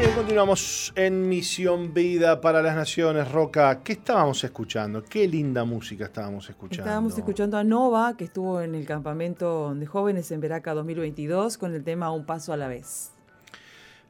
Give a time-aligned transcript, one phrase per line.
[0.00, 3.30] bien, continuamos en Misión Vida para las Naciones.
[3.30, 5.02] Roca, ¿qué estábamos escuchando?
[5.02, 6.84] Qué linda música estábamos escuchando.
[6.84, 11.74] Estábamos escuchando a Nova, que estuvo en el campamento de jóvenes en Veraca 2022 con
[11.74, 13.12] el tema Un Paso a la Vez.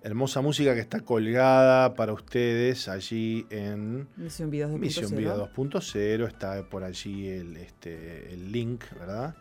[0.03, 4.79] Hermosa música que está colgada para ustedes allí en Misión Vida 2.0.
[4.79, 6.29] Misión Vida 2.0.
[6.29, 9.35] Está por allí el, este, el link, ¿verdad?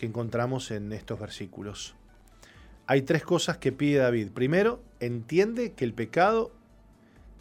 [0.03, 1.95] que encontramos en estos versículos.
[2.89, 4.33] Hay tres cosas que pide David.
[4.33, 6.51] Primero, entiende que el pecado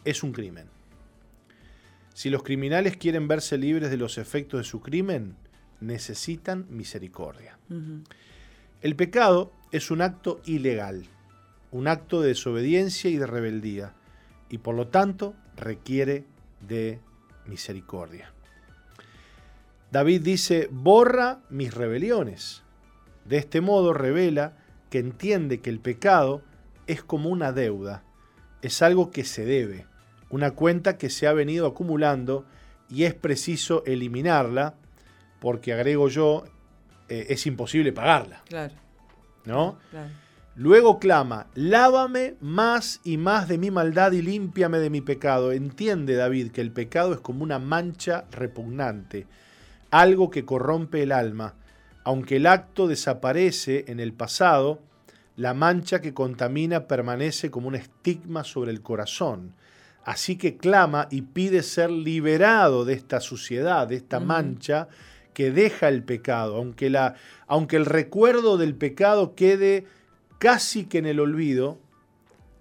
[0.04, 0.68] es un crimen.
[2.14, 5.34] Si los criminales quieren verse libres de los efectos de su crimen,
[5.80, 7.58] necesitan misericordia.
[8.80, 11.08] El pecado es un acto ilegal,
[11.72, 13.92] un acto de desobediencia y de rebeldía,
[14.50, 16.26] y por lo tanto requiere
[16.60, 17.00] de
[17.44, 18.32] misericordia.
[19.92, 22.62] David dice, borra mis rebeliones.
[23.26, 24.56] De este modo revela
[24.88, 26.40] que entiende que el pecado
[26.86, 28.02] es como una deuda,
[28.62, 29.86] es algo que se debe,
[30.30, 32.46] una cuenta que se ha venido acumulando
[32.88, 34.76] y es preciso eliminarla
[35.40, 36.44] porque, agrego yo,
[37.10, 38.42] eh, es imposible pagarla.
[38.48, 38.74] Claro.
[39.44, 39.78] ¿No?
[40.54, 45.52] Luego clama, lávame más y más de mi maldad y límpiame de mi pecado.
[45.52, 49.26] Entiende David que el pecado es como una mancha repugnante,
[49.92, 51.54] algo que corrompe el alma.
[52.02, 54.80] Aunque el acto desaparece en el pasado,
[55.36, 59.54] la mancha que contamina permanece como un estigma sobre el corazón.
[60.04, 64.88] Así que clama y pide ser liberado de esta suciedad, de esta mancha
[65.34, 67.14] que deja el pecado, aunque, la,
[67.46, 69.86] aunque el recuerdo del pecado quede
[70.38, 71.78] casi que en el olvido,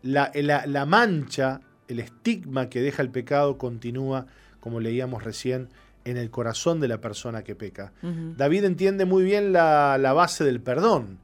[0.03, 4.27] la, la, mancha, el estigma que deja el pecado continúa,
[4.59, 5.69] como leíamos recién,
[6.05, 7.93] en el corazón de la persona que peca.
[8.37, 11.19] David entiende muy bien la, la base del perdón.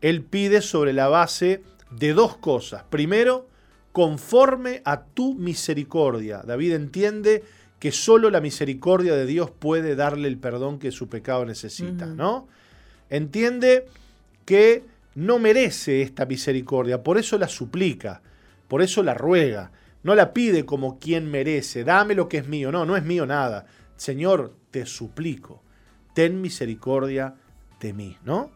[0.00, 2.84] Él pide sobre la base de dos cosas.
[2.90, 3.48] Primero,
[3.92, 6.42] conforme a tu misericordia.
[6.44, 7.42] David entiende
[7.78, 12.48] que solo la misericordia de Dios puede darle el perdón que su pecado necesita, ¿no?
[13.10, 13.86] Entiende
[14.44, 18.22] que no merece esta misericordia, por eso la suplica,
[18.68, 19.72] por eso la ruega,
[20.02, 23.26] no la pide como quien merece, dame lo que es mío, no, no es mío
[23.26, 23.66] nada.
[23.96, 25.62] Señor, te suplico,
[26.14, 27.34] ten misericordia
[27.80, 28.50] de mí, ¿no?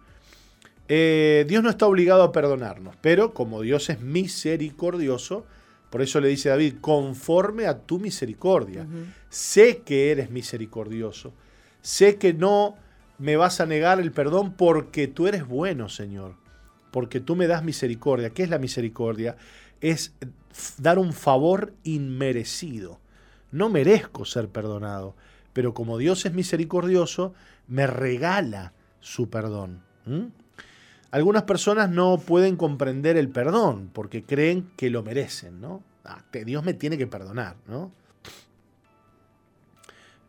[0.89, 5.47] Eh, Dios no está obligado a perdonarnos, pero como Dios es misericordioso,
[5.91, 8.87] por eso le dice David, conforme a tu misericordia.
[9.29, 11.33] Sé que eres misericordioso.
[11.83, 12.77] Sé que no
[13.19, 16.37] me vas a negar el perdón porque tú eres bueno, Señor.
[16.93, 18.31] Porque tú me das misericordia.
[18.31, 19.37] ¿Qué es la misericordia?
[19.81, 20.15] Es
[20.79, 23.01] dar un favor inmerecido.
[23.51, 25.17] No merezco ser perdonado,
[25.61, 27.35] pero como Dios es misericordioso,
[27.69, 29.83] me regala su perdón.
[31.11, 35.83] Algunas personas no pueden comprender el perdón porque creen que lo merecen, ¿no?
[36.03, 37.93] Ah, Dios me tiene que perdonar, ¿no?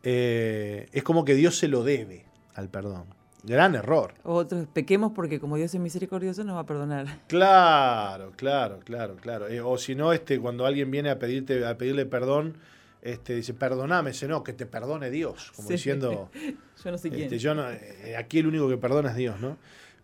[0.02, 3.04] Eh, es como que Dios se lo debe al perdón.
[3.42, 4.12] Gran error.
[4.24, 7.20] Otros, pequemos porque como Dios es misericordioso nos va a perdonar.
[7.28, 9.48] Claro, claro, claro, claro.
[9.48, 12.58] Eh, o si no, este, cuando alguien viene a pedirte, a pedirle perdón,
[13.02, 15.52] este, dice, perdoname, dice, no, que te perdone Dios.
[15.56, 16.30] Como diciendo,
[16.84, 17.24] yo no sé quién.
[17.24, 19.58] Este, yo no, eh, aquí el único que perdona es Dios, ¿no?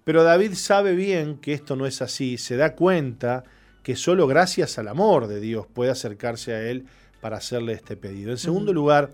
[0.05, 3.45] Pero David sabe bien que esto no es así, se da cuenta
[3.83, 6.87] que solo gracias al amor de Dios puede acercarse a él
[7.21, 8.31] para hacerle este pedido.
[8.31, 9.11] En segundo lugar,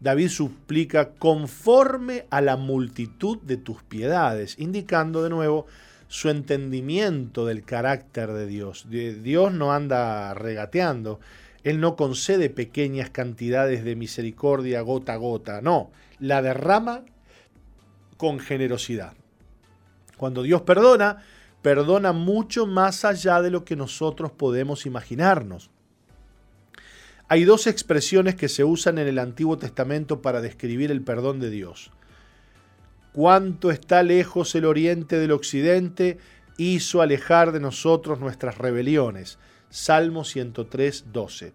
[0.00, 5.66] David suplica conforme a la multitud de tus piedades, indicando de nuevo
[6.08, 8.86] su entendimiento del carácter de Dios.
[8.88, 11.20] Dios no anda regateando,
[11.64, 17.04] Él no concede pequeñas cantidades de misericordia gota a gota, no, la derrama
[18.16, 19.14] con generosidad.
[20.16, 21.22] Cuando Dios perdona,
[21.62, 25.70] perdona mucho más allá de lo que nosotros podemos imaginarnos.
[27.28, 31.50] Hay dos expresiones que se usan en el Antiguo Testamento para describir el perdón de
[31.50, 31.90] Dios.
[33.12, 36.18] Cuánto está lejos el oriente del occidente,
[36.58, 39.38] hizo alejar de nosotros nuestras rebeliones.
[39.72, 41.52] Salmo 103, 12.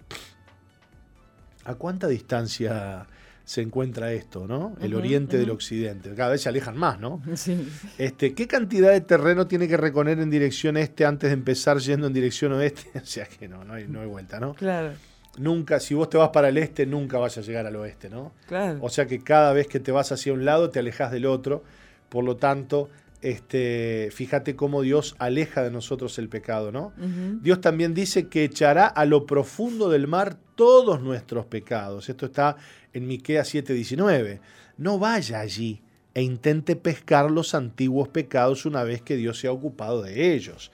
[1.66, 3.06] ¿A cuánta distancia
[3.46, 4.76] se encuentra esto, ¿no?
[4.82, 6.16] El oriente del occidente.
[6.16, 7.22] Cada vez se alejan más, ¿no?
[7.36, 7.70] Sí.
[8.00, 12.08] Este, ¿Qué cantidad de terreno tiene que recorrer en dirección este antes de empezar yendo
[12.08, 12.90] en dirección oeste?
[13.00, 14.56] o sea que no, no hay, no hay vuelta, ¿no?
[14.56, 14.94] Claro.
[15.38, 18.34] Nunca, si vos te vas para el este, nunca vas a llegar al oeste, ¿no?
[18.48, 18.80] Claro.
[18.82, 21.64] O sea que cada vez que te vas hacia un lado, te alejas del otro.
[22.10, 22.90] Por lo tanto,
[23.22, 26.94] este, fíjate cómo Dios aleja de nosotros el pecado, ¿no?
[27.42, 32.10] Dios también dice que echará a lo profundo del mar todos nuestros pecados.
[32.10, 32.58] Esto está
[32.94, 34.40] en Miqueas 7:19.
[34.78, 35.82] No vaya allí
[36.14, 40.72] e intente pescar los antiguos pecados una vez que Dios se ha ocupado de ellos.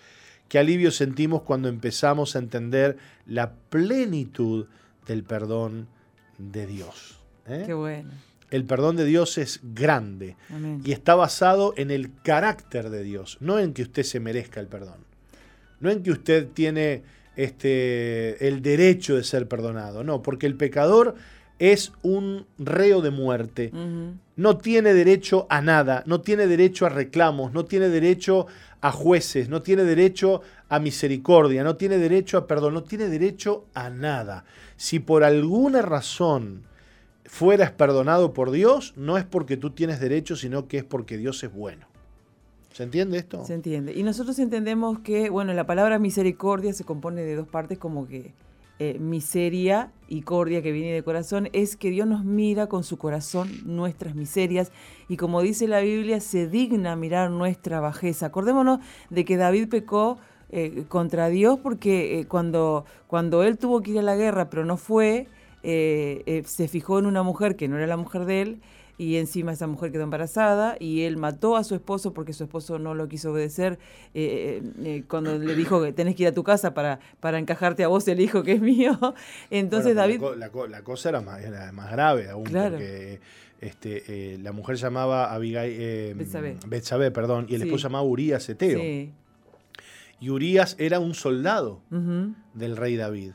[0.49, 4.67] Qué alivio sentimos cuando empezamos a entender la plenitud
[5.07, 5.87] del perdón
[6.37, 7.19] de Dios.
[7.47, 7.63] ¿eh?
[7.65, 8.11] Qué bueno.
[8.53, 10.37] El perdón de Dios es grande
[10.85, 14.67] y está basado en el carácter de Dios, no en que usted se merezca el
[14.67, 14.99] perdón,
[15.79, 17.01] no en que usted tiene
[17.35, 21.15] este, el derecho de ser perdonado, no, porque el pecador
[21.57, 23.71] es un reo de muerte.
[24.35, 28.45] No tiene derecho a nada, no tiene derecho a reclamos, no tiene derecho
[28.81, 33.65] a jueces, no tiene derecho a misericordia, no tiene derecho a perdón, no tiene derecho
[33.73, 34.45] a nada.
[34.77, 36.71] Si por alguna razón
[37.25, 41.43] fueras perdonado por Dios, no es porque tú tienes derecho, sino que es porque Dios
[41.43, 41.87] es bueno.
[42.71, 43.45] ¿Se entiende esto?
[43.45, 43.93] Se entiende.
[43.93, 48.33] Y nosotros entendemos que, bueno, la palabra misericordia se compone de dos partes como que
[48.79, 52.97] eh, miseria y cordia que viene de corazón, es que Dios nos mira con su
[52.97, 54.71] corazón nuestras miserias
[55.07, 58.25] y como dice la Biblia, se digna mirar nuestra bajeza.
[58.25, 58.79] Acordémonos
[59.11, 60.17] de que David pecó
[60.49, 64.65] eh, contra Dios porque eh, cuando, cuando él tuvo que ir a la guerra pero
[64.65, 65.27] no fue,
[65.63, 68.61] se fijó en una mujer que no era la mujer de él
[68.97, 72.77] y encima esa mujer quedó embarazada y él mató a su esposo porque su esposo
[72.79, 73.79] no lo quiso obedecer
[74.13, 77.39] eh, eh, eh, cuando le dijo que tenés que ir a tu casa para, para
[77.39, 78.97] encajarte a vos el hijo que es mío.
[79.49, 80.21] Entonces David...
[80.37, 81.41] La, cosa era más,
[81.73, 83.19] más grave aún porque
[83.61, 86.15] este, la mujer llamaba Abigail...
[86.67, 87.11] Betsabé.
[87.11, 88.81] perdón, y el esposo llamaba Urias Eteo.
[90.19, 91.81] Y Urias era un soldado
[92.53, 93.31] del rey David.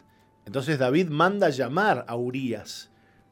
[0.48, 2.88] Entonces David manda llamar a Urias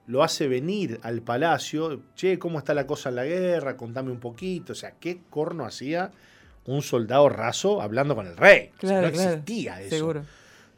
[0.06, 3.74] lo hace venir al palacio, che, ¿cómo está la cosa en la guerra?
[3.74, 4.72] Contame un poquito.
[4.72, 6.10] O sea, ¿qué corno hacía
[6.66, 8.70] un soldado raso hablando con el rey?
[8.82, 9.96] no existía eso.
[9.96, 10.24] Seguro.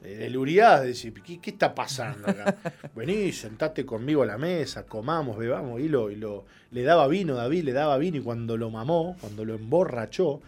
[0.00, 2.57] El Urias decía, ¿qué, ¿qué, está pasando acá?
[2.95, 5.80] Vení, sentate conmigo a la mesa, comamos, bebamos.
[5.80, 8.16] Y, lo, y lo, le daba vino, David le daba vino.
[8.16, 10.40] Y cuando lo mamó, cuando lo emborrachó,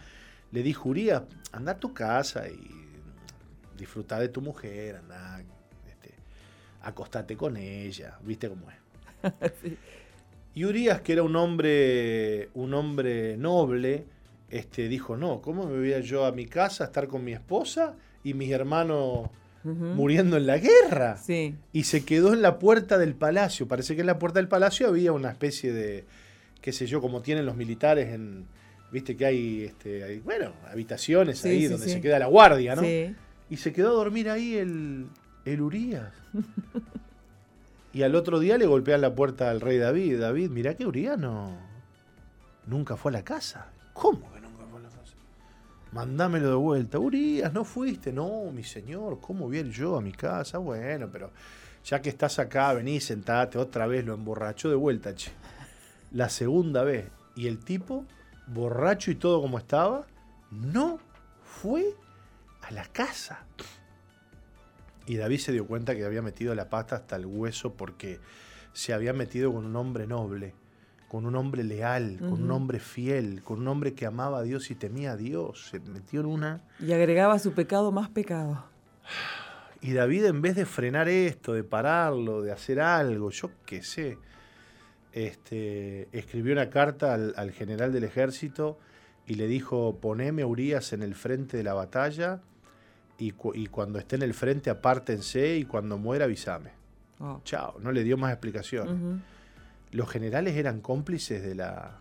[0.53, 2.65] le dijo, Urias, anda a tu casa y
[3.77, 5.43] disfruta de tu mujer, anda,
[6.83, 9.51] acostate con ella, ¿viste cómo es?
[10.53, 14.05] Y Urias, que era un hombre, un hombre noble,
[14.49, 17.31] este, dijo, no, ¿cómo me voy a yo a mi casa a estar con mi
[17.31, 19.29] esposa y mis hermanos
[19.63, 21.15] muriendo en la guerra?
[21.15, 21.55] Sí.
[21.71, 23.67] Y se quedó en la puerta del palacio.
[23.67, 26.03] Parece que en la puerta del palacio había una especie de,
[26.59, 28.45] qué sé yo, como tienen los militares en,
[28.91, 32.83] viste que hay, este, bueno, habitaciones ahí donde se queda la guardia, ¿no?
[33.49, 35.07] Y se quedó a dormir ahí el,
[35.45, 36.11] el Urias.
[37.93, 40.19] y al otro día le golpean la puerta al rey David.
[40.19, 41.55] David, mirá que Urias no.
[42.67, 43.71] Nunca fue a la casa.
[43.93, 45.13] ¿Cómo que nunca fue a la casa?
[45.91, 46.99] Mandámelo de vuelta.
[46.99, 48.13] Urias, no fuiste.
[48.13, 50.57] No, mi señor, ¿cómo voy yo a mi casa?
[50.59, 51.31] Bueno, pero
[51.83, 55.31] ya que estás acá, vení, sentate otra vez, lo emborrachó de vuelta, che.
[56.11, 57.07] La segunda vez.
[57.35, 58.05] Y el tipo,
[58.47, 60.05] borracho y todo como estaba,
[60.51, 60.99] no
[61.43, 61.95] fue
[62.61, 63.45] a la casa.
[65.05, 68.19] Y David se dio cuenta que había metido la pata hasta el hueso porque
[68.73, 70.53] se había metido con un hombre noble,
[71.07, 74.71] con un hombre leal, con un hombre fiel, con un hombre que amaba a Dios
[74.71, 75.69] y temía a Dios.
[75.69, 76.61] Se metió en una...
[76.79, 78.63] Y agregaba su pecado más pecado.
[79.81, 84.19] Y David en vez de frenar esto, de pararlo, de hacer algo, yo qué sé,
[85.11, 88.77] este, escribió una carta al, general del ejército
[89.25, 92.41] y le dijo, poneme a Urias en el frente de la batalla
[93.21, 96.71] y, cuando esté en el frente apártense y cuando muera avísame.
[97.19, 97.39] Oh.
[97.43, 99.21] Chao, no le dio más explicaciones
[99.91, 101.99] los generales eran cómplices de la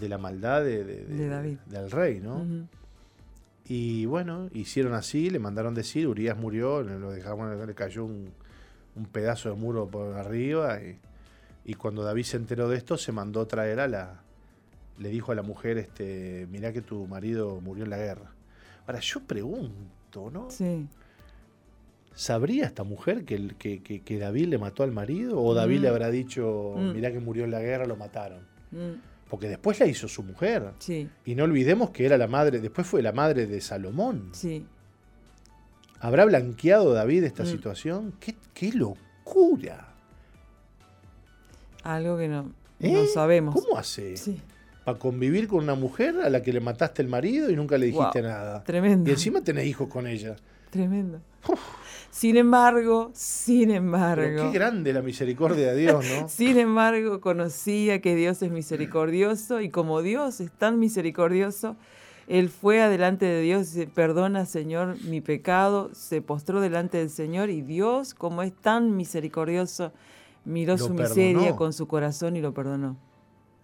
[0.00, 0.84] de la maldad de,
[1.66, 2.44] del rey, ¿no?
[3.64, 8.32] Y bueno, hicieron así, le mandaron decir, Urias murió, lo dejamos, le cayó un,
[9.12, 10.78] pedazo de muro por arriba
[11.64, 14.20] y, cuando David se enteró de esto se mandó traer a la,
[14.98, 18.32] le dijo a la mujer, este, mirá que tu marido murió en la guerra.
[18.88, 20.50] Ahora yo pregunto, ¿no?
[20.50, 20.88] Sí.
[22.14, 25.38] ¿Sabría esta mujer que, que, David le mató al marido?
[25.42, 25.92] ¿O David le mm.
[25.92, 26.94] habrá dicho, mm.
[26.94, 28.40] mirá que murió en la guerra, lo mataron?
[28.70, 28.94] Mm.
[29.28, 30.72] Porque después la hizo su mujer.
[30.78, 31.06] Sí.
[31.26, 34.30] Y no olvidemos que era la madre, después fue la madre de Salomón.
[34.32, 34.64] Sí.
[36.00, 38.14] ¿Habrá blanqueado David esta situación?
[38.54, 39.94] ¿Qué, locura!
[41.82, 43.06] Algo que no, ¿Eh?
[43.12, 43.54] sabemos.
[43.54, 44.16] ¿Cómo hace?
[44.16, 44.40] Sí.
[44.88, 47.84] Para convivir con una mujer a la que le mataste el marido y nunca le
[47.88, 48.64] dijiste nada.
[48.64, 49.10] Tremendo.
[49.10, 50.36] Y encima tenés hijos con ella.
[50.70, 51.20] Tremendo.
[52.10, 54.50] Sin embargo, sin embargo.
[54.50, 56.26] qué grande la misericordia de Dios, ¿no?
[56.30, 61.76] sin embargo, conocía que Dios es misericordioso y como Dios es tan misericordioso,
[62.26, 67.10] él fue adelante de Dios y dice, perdona Señor mi pecado, se postró delante del
[67.10, 69.92] Señor y Dios, como es tan misericordioso,
[70.46, 72.96] miró su miseria con su corazón y lo perdonó.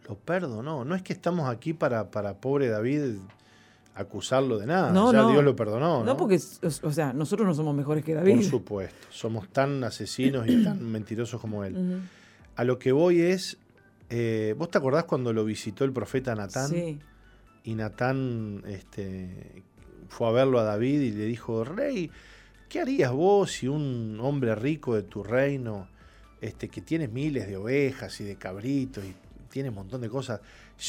[0.08, 0.84] Lo perdonó.
[0.84, 3.16] No es que estamos aquí para, para pobre David
[3.94, 4.90] acusarlo de nada.
[4.90, 6.00] No, ya Dios lo perdonó.
[6.00, 6.04] ¿no?
[6.04, 6.40] no, porque,
[6.82, 8.36] o sea, nosotros no somos mejores que David.
[8.36, 12.02] Por supuesto, somos tan asesinos y tan mentirosos como él.
[12.56, 13.58] A lo que voy es,
[14.10, 16.68] eh, ¿vos te acordás cuando lo visitó el profeta Natán?
[16.68, 16.98] Sí.
[17.64, 19.62] Y Natán este,
[20.08, 22.10] fue a verlo a David y le dijo, Rey,
[22.68, 25.88] ¿qué harías vos si un hombre rico de tu reino,
[26.40, 29.14] este, que tiene miles de ovejas y de cabritos y
[29.54, 30.40] tiene un montón de cosas,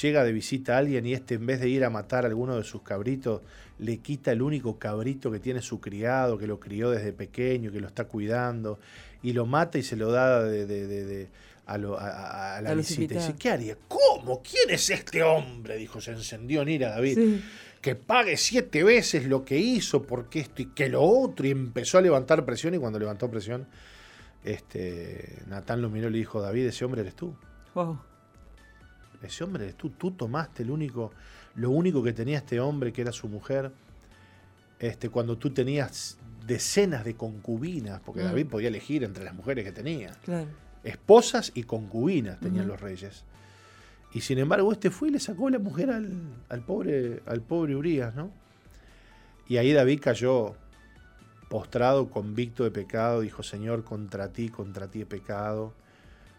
[0.02, 2.58] llega de visita a alguien y este en vez de ir a matar a alguno
[2.58, 3.44] de sus cabritos,
[3.78, 7.80] le quita el único cabrito que tiene su criado, que lo crió desde pequeño, que
[7.80, 8.80] lo está cuidando,
[9.22, 11.30] y lo mata y se lo da de,
[11.68, 13.14] a, la visita.
[13.14, 13.78] Y dice, ¿qué haría?
[13.88, 14.42] ¿Cómo?
[14.42, 15.78] ¿Quién es este hombre?
[15.78, 17.42] Dijo, se encendió en ira David.
[17.84, 21.46] Que pague siete veces lo que hizo, porque esto y que lo otro.
[21.46, 23.68] Y empezó a levantar presión y cuando levantó presión,
[24.44, 27.36] este, Natán lo miró y le dijo, David, ese hombre eres tú.
[27.76, 28.00] Wow
[29.22, 31.12] ese hombre tú, tú tomaste el único,
[31.56, 33.72] lo único que tenía este hombre, que era su mujer,
[34.80, 38.26] este, cuando tú tenías decenas de concubinas, porque mm.
[38.26, 40.12] David podía elegir entre las mujeres que tenía.
[40.84, 43.24] Esposas y concubinas tenían los reyes.
[44.14, 48.16] Y sin embargo, este fue y le sacó la mujer al, pobre, al pobre Urias,
[48.16, 48.32] ¿no?
[49.48, 50.56] Y ahí David cayó
[51.50, 55.74] postrado, convicto de pecado, dijo, Señor, contra ti, contra ti he pecado,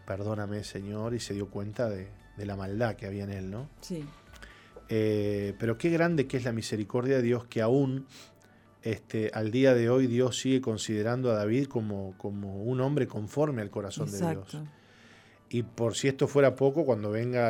[0.05, 2.07] perdóname, Señor, y se dio cuenta de,
[2.37, 3.69] de la maldad que había en él, ¿no?
[3.81, 4.05] Sí.
[4.89, 8.05] Eh, pero qué grande que es la misericordia de Dios que aún
[8.83, 13.61] este, al día de hoy Dios sigue considerando a David como, como un hombre conforme
[13.61, 14.57] al corazón de Dios.
[15.49, 17.49] Y por si esto fuera poco, cuando venga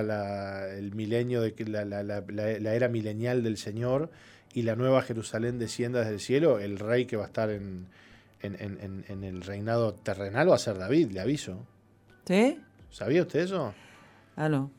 [0.69, 4.09] el milenio, de la, la, la, era milenial del Señor
[4.53, 7.87] y la nueva Jerusalén descienda desde el cielo, el rey que va a estar en,
[8.41, 11.65] en, en el reinado terrenal va a ser David, le aviso.
[12.25, 12.59] ¿Sí?
[12.89, 13.73] ¿Sabía usted eso?
[14.37, 14.71] Ah, no.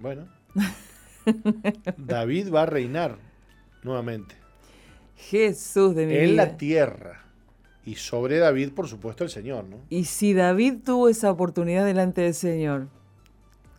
[0.00, 0.28] Bueno.
[1.98, 3.18] David va a reinar
[3.82, 4.36] nuevamente.
[5.16, 7.24] Jesús de mi en la tierra.
[7.84, 9.78] Y sobre David, por supuesto, el Señor, ¿no?
[9.90, 12.88] Y si David tuvo esa oportunidad delante del Señor,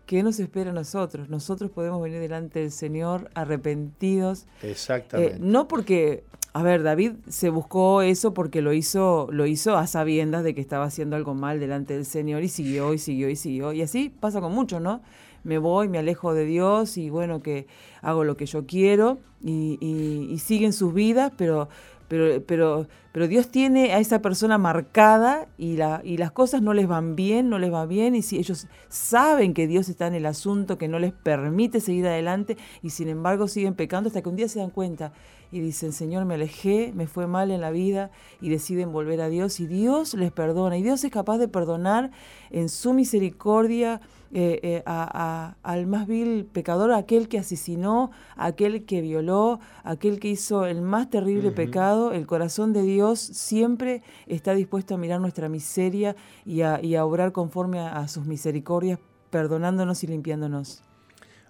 [0.05, 1.29] ¿qué nos espera a nosotros?
[1.29, 4.45] Nosotros podemos venir delante del Señor arrepentidos.
[4.61, 5.35] Exactamente.
[5.35, 9.85] Eh, no porque, a ver, David se buscó eso porque lo hizo, lo hizo a
[9.87, 13.35] sabiendas de que estaba haciendo algo mal delante del Señor y siguió y siguió y
[13.35, 13.71] siguió.
[13.73, 15.01] Y así pasa con muchos, ¿no?
[15.43, 17.67] Me voy, me alejo de Dios y bueno, que
[18.01, 21.69] hago lo que yo quiero y, y siguen sus vidas, pero
[22.09, 26.73] pero, pero, pero Dios tiene a esa persona marcada y, la, y las cosas no
[26.73, 30.15] les van bien, no les va bien, y si ellos saben que Dios está en
[30.15, 34.29] el asunto, que no les permite seguir adelante, y sin embargo siguen pecando hasta que
[34.29, 35.13] un día se dan cuenta
[35.51, 39.29] y dicen, Señor, me alejé, me fue mal en la vida, y deciden volver a
[39.29, 42.11] Dios, y Dios les perdona, y Dios es capaz de perdonar
[42.51, 44.01] en su misericordia
[44.31, 50.67] eh, eh, al más vil pecador, aquel que asesinó, aquel que violó, aquel que hizo
[50.67, 56.15] el más terrible pecado, el corazón de Dios siempre está dispuesto a mirar nuestra miseria
[56.45, 58.99] y a, obrar conforme a, sus misericordias
[59.31, 60.83] perdonándonos y limpiándonos.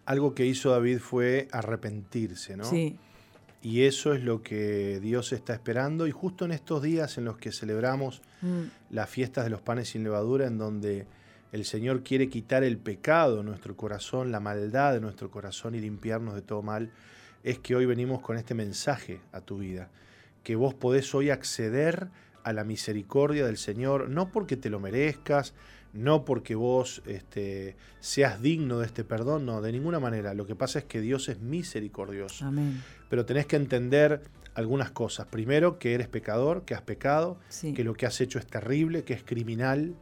[0.06, 2.64] Algo que hizo David fue arrepentirse, ¿no?
[2.64, 2.98] Sí.
[3.62, 6.08] Y eso es lo que Dios está esperando.
[6.08, 8.64] Y justo en estos días en los que celebramos mm.
[8.92, 11.08] las fiestas de los panes sin levadura, en donde
[11.52, 15.82] el Señor quiere quitar el pecado de nuestro corazón, la maldad de nuestro corazón y
[15.82, 16.92] limpiarnos de todo mal,
[17.44, 19.90] es que hoy venimos con este mensaje a tu vida,
[20.44, 22.10] que vos podés hoy acceder
[22.44, 25.54] a la misericordia del Señor, no porque te lo merezcas,
[25.94, 30.34] no porque vos este, seas digno de este perdón, no, de ninguna manera.
[30.34, 32.46] Lo que pasa es que Dios es misericordioso.
[32.46, 32.82] Amén.
[33.10, 34.22] Pero tenés que entender
[34.54, 35.28] algunas cosas.
[35.28, 37.40] Primero, que eres pecador, que has pecado,
[37.76, 39.96] que lo que has hecho es terrible, que es criminal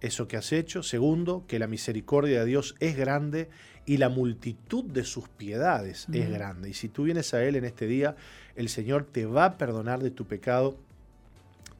[0.00, 0.82] eso que has hecho.
[0.82, 3.48] Segundo, que la misericordia de Dios es grande
[3.84, 6.70] y la multitud de sus piedades es grande.
[6.70, 8.16] Y si tú vienes a Él en este día,
[8.54, 10.76] el Señor te va a perdonar de tu pecado,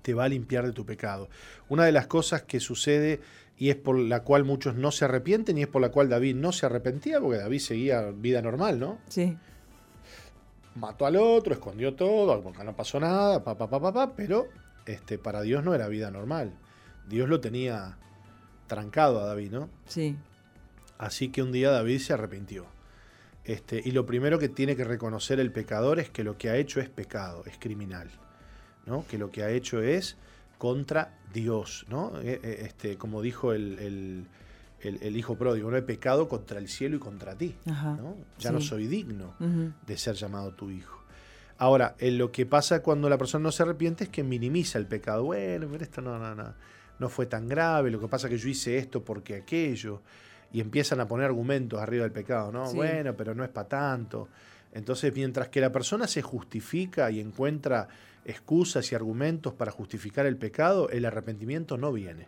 [0.03, 1.29] te va a limpiar de tu pecado.
[1.69, 3.21] Una de las cosas que sucede
[3.59, 6.37] y es por la cual muchos no se arrepienten y es por la cual David
[6.37, 8.99] no se arrepentía, porque David seguía vida normal, ¿no?
[9.09, 9.37] Sí.
[10.75, 14.49] Mató al otro, escondió todo, porque no pasó nada, pa, pa, pa, pa, pero
[14.85, 16.53] este, para Dios no era vida normal.
[17.09, 17.97] Dios lo tenía
[18.67, 19.71] trancado a David, ¿no?
[19.87, 20.17] Sí.
[20.99, 22.67] Así que un día David se arrepintió.
[23.45, 26.57] Este, y lo primero que tiene que reconocer el pecador es que lo que ha
[26.57, 28.11] hecho es pecado, es criminal.
[28.87, 29.07] ¿no?
[29.07, 30.17] Que lo que ha hecho es
[30.59, 32.19] contra Dios, ¿no?
[32.21, 34.27] Eh, eh, este, como dijo el,
[34.83, 37.55] hijo pródigo, no he pecado contra el cielo y contra ti.
[38.39, 39.35] Ya no soy digno
[39.87, 41.05] de ser llamado tu hijo.
[41.59, 45.25] Ahora, lo que pasa cuando la persona no se arrepiente es que minimiza el pecado.
[45.25, 46.55] Bueno, pero esto no, no, no,
[46.99, 50.03] no fue tan grave, lo que pasa es que yo hice esto porque aquello.
[50.53, 52.73] Y empiezan a poner argumentos arriba del pecado, ¿no?
[52.73, 54.29] Bueno, pero no es para tanto.
[54.73, 57.89] Entonces, mientras que la persona se justifica y encuentra
[58.27, 62.27] excusas y argumentos para justificar el pecado, el arrepentimiento no viene.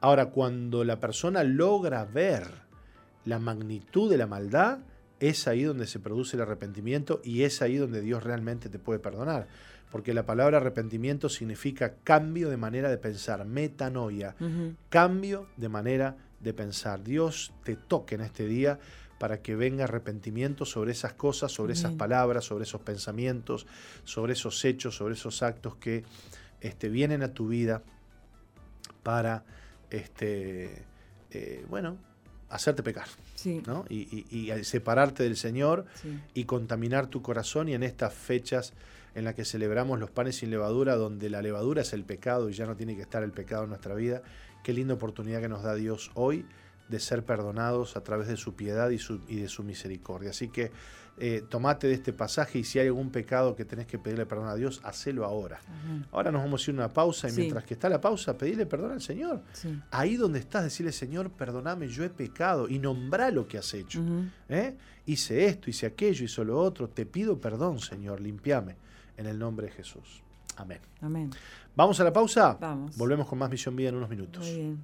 [0.00, 2.46] Ahora, cuando la persona logra ver
[3.26, 4.78] la magnitud de la maldad,
[5.20, 8.98] es ahí donde se produce el arrepentimiento y es ahí donde Dios realmente te puede
[8.98, 9.48] perdonar.
[9.92, 14.34] Porque la palabra arrepentimiento significa cambio de manera de pensar, metanoia,
[14.88, 17.02] cambio de manera de pensar.
[17.02, 18.78] Dios te toque en este día
[19.20, 23.66] para que venga arrepentimiento sobre esas cosas, sobre esas palabras, sobre esos pensamientos,
[24.04, 26.04] sobre esos hechos, sobre esos actos que
[26.62, 27.82] este, vienen a tu vida
[29.02, 29.44] para,
[29.90, 30.86] este,
[31.32, 31.98] eh, bueno,
[32.48, 33.08] hacerte pecar.
[33.66, 33.84] ¿no?
[33.90, 34.24] Y,
[34.62, 35.84] separarte del Señor
[36.32, 38.72] y contaminar tu corazón y en estas fechas
[39.14, 42.54] en las que celebramos los panes sin levadura, donde la levadura es el pecado y
[42.54, 44.22] ya no tiene que estar el pecado en nuestra vida,
[44.64, 46.46] qué linda oportunidad que nos da Dios hoy
[46.90, 50.30] de ser perdonados a través de su piedad y, de su misericordia.
[50.30, 50.72] Así que
[51.18, 54.48] eh, tomate de este pasaje y si hay algún pecado que tenés que pedirle perdón
[54.48, 55.60] a Dios, hacelo ahora.
[56.10, 58.66] Ahora nos vamos a ir a una pausa y mientras que está la pausa, pedirle
[58.66, 59.42] perdón al Señor.
[59.90, 64.02] Ahí donde estás, decirle, Señor, perdóname, yo he pecado y nombra lo que has hecho.
[64.48, 64.76] ¿Eh?
[65.06, 68.76] Hice esto, hice aquello, hice lo otro, te pido perdón, Señor, limpiame
[69.16, 70.22] en el nombre de Jesús.
[70.56, 70.80] Amén.
[71.00, 71.30] Amén.
[71.76, 72.56] ¿Vamos a la pausa?
[72.60, 72.96] Vamos.
[72.96, 74.44] Volvemos con más Misión Vida en unos minutos.
[74.44, 74.78] Muy bien.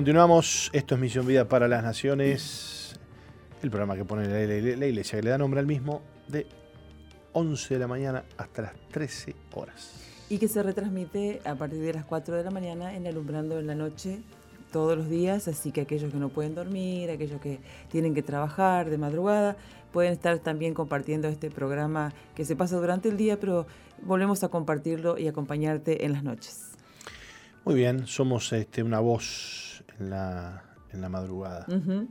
[0.00, 2.98] Continuamos, esto es Misión Vida para las Naciones,
[3.62, 6.46] el programa que pone la, iglesia, que le da nombre al mismo, de
[7.34, 9.92] 11 de la mañana hasta las 13 horas.
[10.30, 13.66] Y que se retransmite a partir de las 4 de la mañana en Alumbrando en
[13.66, 14.22] la Noche
[14.72, 17.58] todos los días, así que aquellos que no pueden dormir, aquellos que
[17.90, 19.58] tienen que trabajar de madrugada,
[19.92, 23.66] pueden estar también compartiendo este programa que se pasa durante el día, pero
[24.00, 26.70] volvemos a compartirlo y acompañarte en las noches.
[27.66, 29.69] Muy bien, somos este, una voz
[30.00, 31.66] en la, en la madrugada.
[31.68, 32.06] ¿Mm?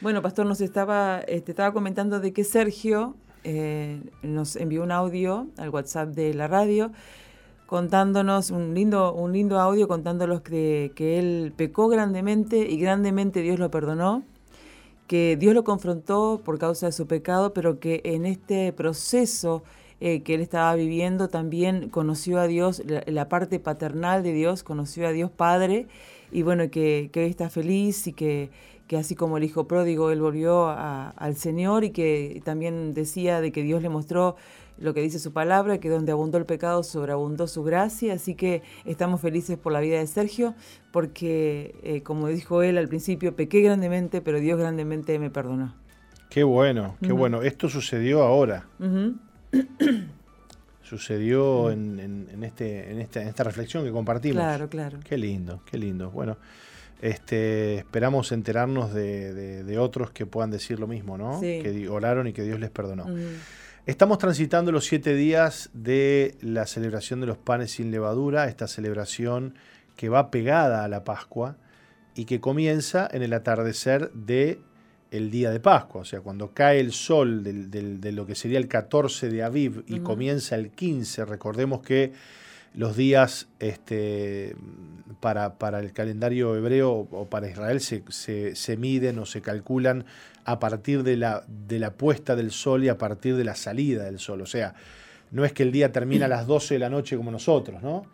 [0.00, 5.48] Bueno, Pastor, nos estaba, este, estaba comentando de que Sergio eh, nos envió un audio
[5.58, 6.92] al WhatsApp de la radio
[7.66, 13.58] contándonos un lindo, un lindo audio contándonos que, que él pecó grandemente y grandemente Dios
[13.58, 14.22] lo perdonó,
[15.06, 19.64] que Dios lo confrontó por causa de su pecado, pero que en este proceso
[20.00, 25.06] eh, que él estaba viviendo también conoció a Dios, la, parte paternal de Dios, conoció
[25.08, 25.86] a Dios Padre,
[26.30, 28.50] y bueno, que, que hoy está feliz y que,
[28.88, 33.52] que así como el hijo pródigo, él volvió al Señor y que también decía de
[33.52, 34.36] que Dios le mostró
[34.80, 38.14] lo que dice su palabra, que donde abundó el pecado, sobreabundó su gracia.
[38.14, 40.54] Así que estamos felices por la vida de Sergio,
[40.90, 45.74] porque, eh, como dijo él al principio, pequé grandemente, pero Dios grandemente me perdonó.
[46.30, 47.42] Qué bueno, qué bueno.
[47.42, 48.66] Esto sucedió ahora.
[50.82, 54.36] Sucedió en, este, en, esta, en esta reflexión que compartimos.
[54.36, 54.98] Claro, claro.
[55.04, 56.10] Qué lindo, qué lindo.
[56.10, 56.38] Bueno,
[57.02, 61.40] este, esperamos enterarnos de, otros que puedan decir lo mismo, ¿no?
[61.40, 63.06] Que oraron y que Dios les perdonó.
[63.86, 69.54] Estamos transitando los siete días de la celebración de los panes sin levadura, esta celebración
[69.96, 71.56] que va pegada a la Pascua
[72.14, 74.60] y que comienza en el atardecer de
[75.10, 78.68] el día de Pascua, o sea, cuando cae el sol de lo que sería el
[78.68, 82.12] 14 de Aviv y comienza el 15, recordemos que
[82.74, 84.54] los días este,
[85.20, 88.02] para, para, el calendario hebreo o para Israel se,
[88.54, 90.04] se, miden o se calculan
[90.44, 94.04] a partir de la, de la puesta del sol y a partir de la salida
[94.04, 94.42] del sol.
[94.42, 94.74] O sea,
[95.30, 98.06] no es que el día termina a las 12 de la noche como nosotros, ¿no?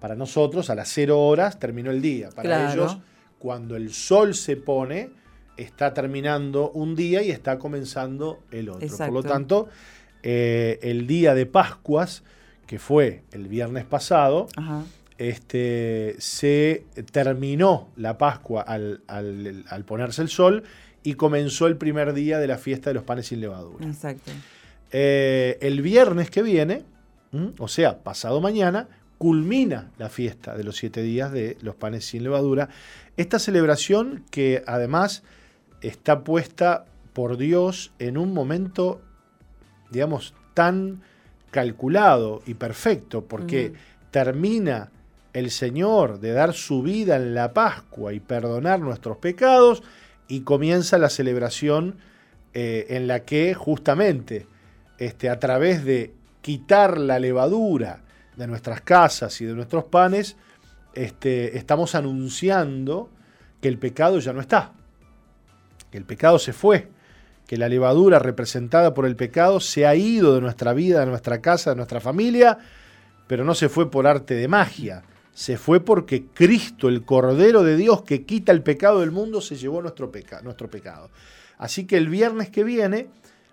[0.00, 2.30] Para nosotros a las 0 horas terminó el día.
[2.30, 2.98] Para ellos,
[3.38, 5.10] cuando el sol se pone,
[5.56, 8.96] está terminando un día y está comenzando el otro.
[8.96, 9.68] Por lo tanto,
[10.22, 12.22] eh, el día de Pascuas
[12.72, 14.48] que fue el viernes pasado,
[15.18, 19.02] Este, se terminó la Pascua al,
[19.86, 20.64] ponerse el sol
[21.02, 23.86] y comenzó el primer día de la fiesta de los panes sin levadura.
[23.86, 24.30] Exacto.
[24.90, 26.84] Eh, el viernes que viene,
[27.58, 28.88] o sea, pasado mañana,
[29.18, 32.70] culmina la fiesta de los siete días de los panes sin levadura.
[33.18, 35.24] Esta celebración que además
[35.82, 39.02] está puesta por Dios en un momento,
[39.90, 41.02] digamos, tan
[41.50, 43.74] calculado y perfecto, porque
[44.10, 44.90] termina
[45.32, 49.82] el Señor de dar su vida en la Pascua y perdonar nuestros pecados,
[50.28, 51.96] y comienza la celebración
[52.54, 54.46] eh, en la que justamente
[54.98, 58.02] este, a través de quitar la levadura
[58.36, 60.36] de nuestras casas y de nuestros panes,
[60.94, 63.10] este, estamos anunciando
[63.60, 64.72] que el pecado ya no está,
[65.92, 66.88] que el pecado se fue,
[67.46, 71.42] que la levadura representada por el pecado se ha ido de nuestra vida, de nuestra
[71.42, 72.58] casa, de nuestra familia,
[73.26, 77.76] pero no se fue por arte de magia, se fue porque Cristo, el Cordero de
[77.76, 80.10] Dios que quita el pecado del mundo, se llevó nuestro,
[80.42, 81.10] nuestro pecado.
[81.58, 83.08] Así que el viernes que viene,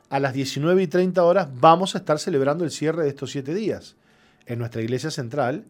[0.10, 3.54] a las 19 y 30 horas, vamos a estar celebrando el cierre de estos siete
[3.54, 3.97] días
[4.45, 5.65] en nuestra iglesia central,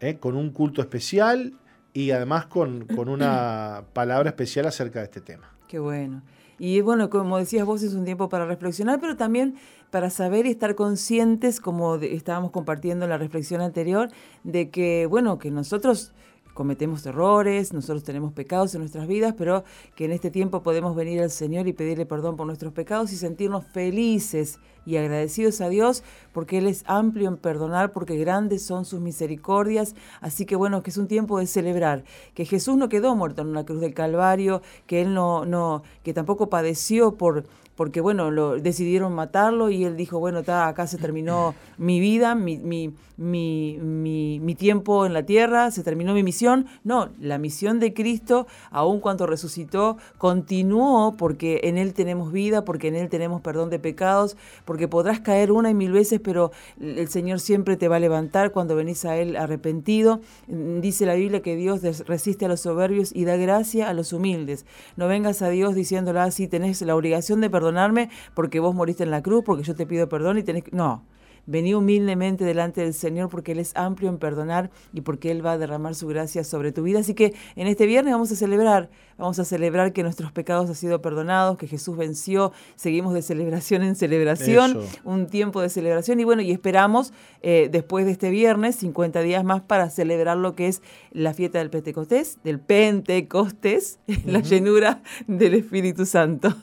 [0.00, 0.18] ¿eh?
[0.20, 1.54] con un culto especial
[1.94, 5.52] y además con, con una palabra especial acerca de este tema.
[5.72, 6.20] Qué bueno.
[6.58, 9.54] Y bueno, como decías vos, es un tiempo para reflexionar, pero también
[9.90, 14.10] para saber y estar conscientes, como estábamos compartiendo en la reflexión anterior,
[14.44, 16.12] de que, bueno, que nosotros
[16.54, 21.20] cometemos errores, nosotros tenemos pecados en nuestras vidas, pero que en este tiempo podemos venir
[21.22, 26.02] al Señor y pedirle perdón por nuestros pecados y sentirnos felices y agradecidos a Dios
[26.32, 29.94] porque Él es amplio en perdonar, porque grandes son sus misericordias.
[30.20, 33.48] Así que bueno, que es un tiempo de celebrar, que Jesús no quedó muerto en
[33.48, 37.44] una cruz del Calvario, que Él no, no, que tampoco padeció por
[37.76, 42.58] porque bueno, lo, decidieron matarlo y él dijo, bueno, acá se terminó mi vida, mi,
[42.58, 46.66] mi, mi, mi, tiempo en la tierra, se terminó mi misión.
[46.84, 52.88] No, la misión de Cristo, aun cuando resucitó, continuó porque en Él tenemos vida, porque
[52.88, 57.08] en Él tenemos perdón de pecados, porque podrás caer una y mil veces, pero el
[57.08, 60.20] Señor siempre te va a levantar cuando venís a Él arrepentido.
[60.46, 64.66] Dice la Biblia que Dios resiste a los soberbios y da gracia a los humildes.
[64.96, 69.04] No vengas a Dios diciéndole así, tenés la obligación de perdonar perdonarme porque vos moriste
[69.04, 70.72] en la cruz, porque yo te pido perdón y tenés que...
[70.72, 71.04] No,
[71.46, 75.52] vení humildemente delante del Señor porque Él es amplio en perdonar y porque Él va
[75.52, 77.00] a derramar su gracia sobre tu vida.
[77.00, 80.74] Así que en este viernes vamos a celebrar, vamos a celebrar que nuestros pecados han
[80.74, 86.20] sido perdonados, que Jesús venció, seguimos de celebración en celebración, un tiempo de celebración.
[86.20, 90.54] Y bueno, y esperamos eh, después de este viernes 50 días más para celebrar lo
[90.54, 96.54] que es la fiesta del Pentecostés, del Pentecostés, la llenura del Espíritu Santo.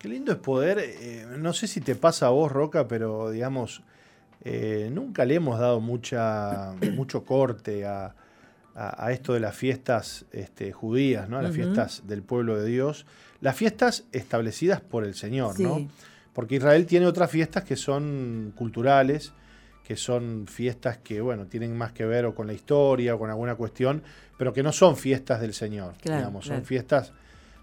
[0.00, 3.82] Qué lindo es poder, eh, no sé si te pasa a vos, Roca, pero digamos,
[4.42, 8.14] eh, nunca le hemos dado mucha, mucho corte a,
[9.10, 11.36] esto de las fiestas este, judías, ¿no?
[11.36, 13.04] a las fiestas del pueblo de Dios,
[13.42, 15.86] las fiestas establecidas por el Señor, ¿no?
[16.32, 19.34] porque Israel tiene otras fiestas que son culturales,
[19.84, 23.28] que son fiestas que, bueno, tienen más que ver o con la historia o con
[23.28, 24.02] alguna cuestión,
[24.38, 27.12] pero que no son fiestas del Señor, digamos, son fiestas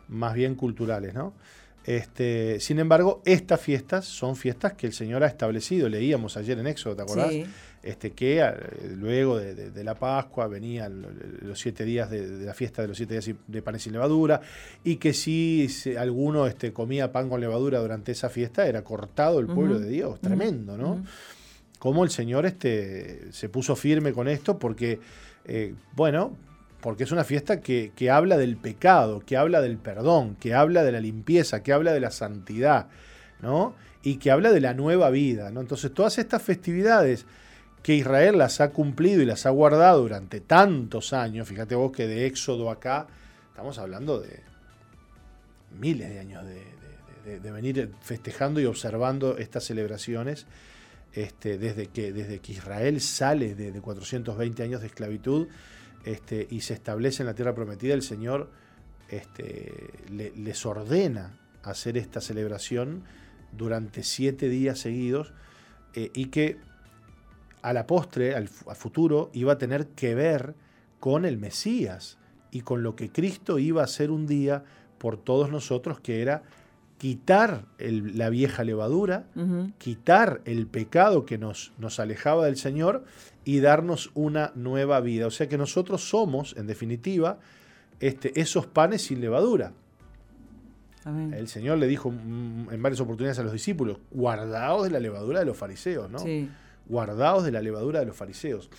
[0.08, 1.34] más bien culturales, ¿no?
[1.88, 5.88] Este, sin embargo, estas fiestas son fiestas que el Señor ha establecido.
[5.88, 7.34] Leíamos ayer en Éxodo, ¿te acordás?
[7.82, 8.52] Este, que eh,
[8.94, 11.06] luego de, la Pascua venían
[11.42, 14.42] los siete días de, la fiesta de los siete días de panes sin levadura,
[14.84, 19.48] y que si, alguno este, comía pan con levadura durante esa fiesta, era cortado el
[19.48, 20.20] pueblo de Dios.
[20.20, 21.06] Tremendo, ¿no?
[21.80, 25.00] Cómo el Señor este, se puso firme con esto, porque,
[25.46, 26.36] eh, bueno,
[26.88, 30.94] porque es una fiesta que, habla del pecado, que habla del perdón, que habla de
[30.94, 32.88] la limpieza, que habla de la santidad,
[33.42, 33.76] ¿no?
[34.04, 35.60] Y que habla de la nueva vida, ¿no?
[35.60, 37.26] Entonces, todas estas festividades
[37.84, 42.08] que Israel las ha cumplido y las ha guardado durante tantos años, fíjate vos que
[42.08, 43.08] de Éxodo acá,
[43.50, 44.40] estamos hablando de
[45.78, 50.46] miles de años de, venir festejando y observando estas celebraciones,
[51.12, 55.50] este, desde, que, desde que Israel sale de, de 420 años de esclavitud,
[56.08, 58.50] este, y se establece en la tierra prometida, el Señor
[59.10, 63.04] este, les ordena hacer esta celebración
[63.52, 65.34] durante siete días seguidos
[65.96, 66.60] eh, y que
[67.62, 70.56] a la postre, al, futuro, iba a tener que ver
[71.02, 72.18] con el Mesías
[72.52, 74.64] y con lo que Cristo iba a hacer un día
[75.00, 76.44] por todos nosotros, que era
[76.98, 79.28] quitar la vieja levadura,
[79.78, 83.04] quitar el pecado que nos, nos alejaba del Señor
[83.46, 85.28] y darnos una nueva vida.
[85.28, 87.40] O sea que nosotros somos, en definitiva,
[88.00, 89.74] este, esos panes sin levadura.
[91.06, 95.46] El Señor le dijo en varias oportunidades a los discípulos, guardaos de la levadura de
[95.46, 96.20] los fariseos, ¿no?
[96.86, 98.70] Guardaos de la levadura de los fariseos.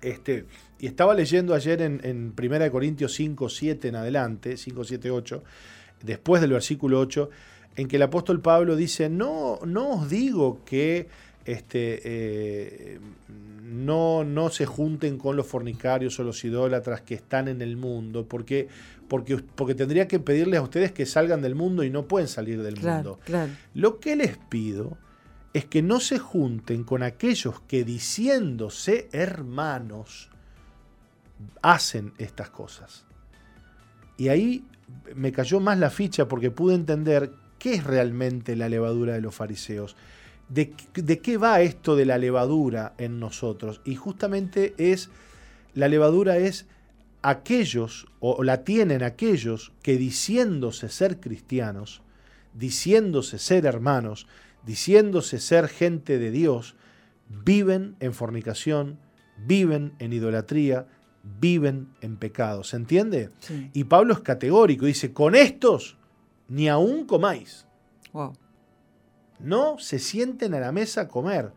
[0.00, 0.46] Este,
[0.78, 5.42] y estaba leyendo ayer en, en 1 Corintios 5, 7 en adelante, 5, 7, 8,
[6.02, 7.30] después del versículo 8,
[7.76, 11.08] en que el apóstol Pablo dice, no, no os digo que
[11.44, 17.62] este, eh, no, no se junten con los fornicarios o los idólatras que están en
[17.62, 18.68] el mundo, porque,
[19.08, 22.62] porque, porque tendría que pedirles a ustedes que salgan del mundo y no pueden salir
[22.62, 23.18] del mundo.
[23.74, 24.98] Lo que les pido
[25.54, 30.30] es que no se junten con aquellos que diciéndose hermanos
[31.62, 33.04] hacen estas cosas.
[34.16, 34.64] Y ahí
[35.14, 39.34] me cayó más la ficha porque pude entender qué es realmente la levadura de los
[39.34, 39.96] fariseos.
[40.48, 43.80] ¿De, qué va esto de la levadura en nosotros?
[43.84, 45.08] Y justamente es,
[45.74, 46.66] la levadura es
[47.22, 52.02] aquellos, o la tienen aquellos que diciéndose ser cristianos,
[52.52, 54.26] diciéndose ser hermanos,
[54.66, 56.74] diciéndose ser gente de Dios,
[57.28, 58.98] viven en fornicación,
[59.38, 60.86] viven en idolatría,
[61.22, 62.64] viven en pecado.
[62.64, 63.30] ¿Se entiende?
[63.72, 65.96] Y Pablo es categórico, dice, con estos
[66.48, 67.66] ni aún comáis.
[69.38, 71.52] No se sienten a la mesa a comer,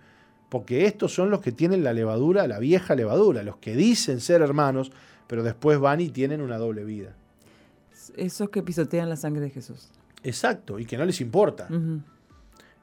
[0.50, 4.42] porque estos son los que tienen la levadura, la vieja levadura, los que dicen ser
[4.42, 4.92] hermanos,
[5.28, 7.16] pero después van y tienen una doble vida.
[8.16, 9.90] Esos que pisotean la sangre de Jesús.
[10.24, 11.68] Exacto, y que no les importa.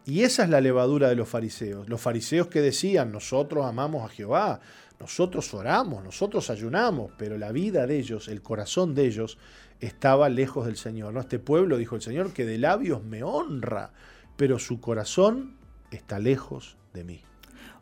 [0.05, 1.89] Y esa es la levadura de los fariseos.
[1.89, 4.61] Los fariseos que decían, nosotros amamos a Jehová,
[5.03, 9.37] nosotros oramos, nosotros ayunamos, pero la vida de ellos, el corazón de ellos,
[9.81, 11.13] estaba lejos del Señor.
[11.13, 11.19] ¿no?
[11.19, 13.91] Este pueblo, dijo el Señor, que de labios me honra,
[14.37, 15.57] pero su corazón
[15.91, 17.21] está lejos de mí.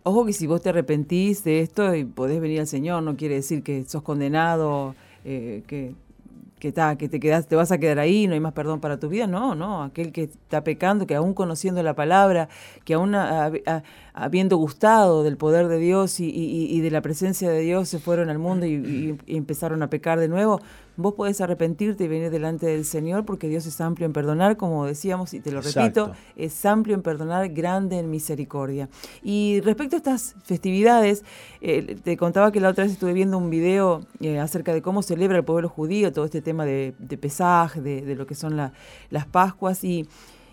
[0.03, 3.35] Ojo que si vos te arrepentís de esto y podés venir al Señor, no quiere
[3.35, 4.95] decir que sos condenado,
[5.27, 5.95] eh, que
[6.61, 9.09] que, que te, quedas, te vas a quedar ahí, no hay más perdón para tu
[9.09, 9.27] vida.
[9.27, 12.49] No, no, aquel que está pecando, que aún conociendo la palabra,
[12.85, 13.15] que aún
[14.15, 18.39] habiendo gustado del poder de Dios y, de la presencia de Dios, se fueron al
[18.39, 20.61] mundo y, empezaron a pecar de nuevo,
[21.01, 24.87] vos podés arrepentirte y venir delante del Señor porque Dios es amplio en perdonar, como
[24.87, 28.89] decíamos, y te lo repito, es amplio en perdonar, grande en misericordia.
[29.23, 31.25] Y respecto a estas festividades,
[31.61, 35.03] eh, te contaba que la otra vez estuve viendo un video eh, acerca de cómo
[35.03, 39.27] celebra el pueblo judío todo este tema de, de pesaje, de, lo que son las
[39.31, 40.09] Pascuas y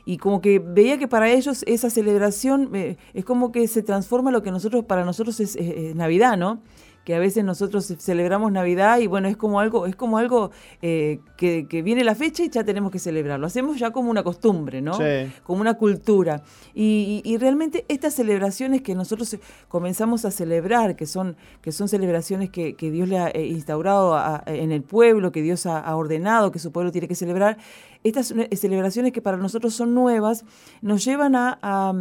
[0.06, 4.32] y como que veía que para ellos esa celebración eh, es como que se transforma
[4.32, 5.58] lo que nosotros para nosotros es
[5.96, 6.62] Navidad, ¿no?
[7.08, 11.20] Que a veces nosotros celebramos Navidad y bueno, es como algo, es como algo eh,
[11.38, 13.48] que, viene la fecha y ya tenemos que celebrarlo.
[13.48, 15.00] Hacemos ya como una costumbre, ¿no?
[15.46, 16.44] Como una cultura.
[16.76, 19.38] Y, realmente estas celebraciones que nosotros
[19.70, 24.74] comenzamos a celebrar, que son, que son celebraciones que, Dios le ha eh, instaurado en
[24.74, 27.58] el pueblo, que Dios ha, ordenado, que su pueblo tiene que celebrar,
[28.04, 30.44] estas celebraciones que para nosotros son nuevas,
[30.82, 31.94] nos llevan a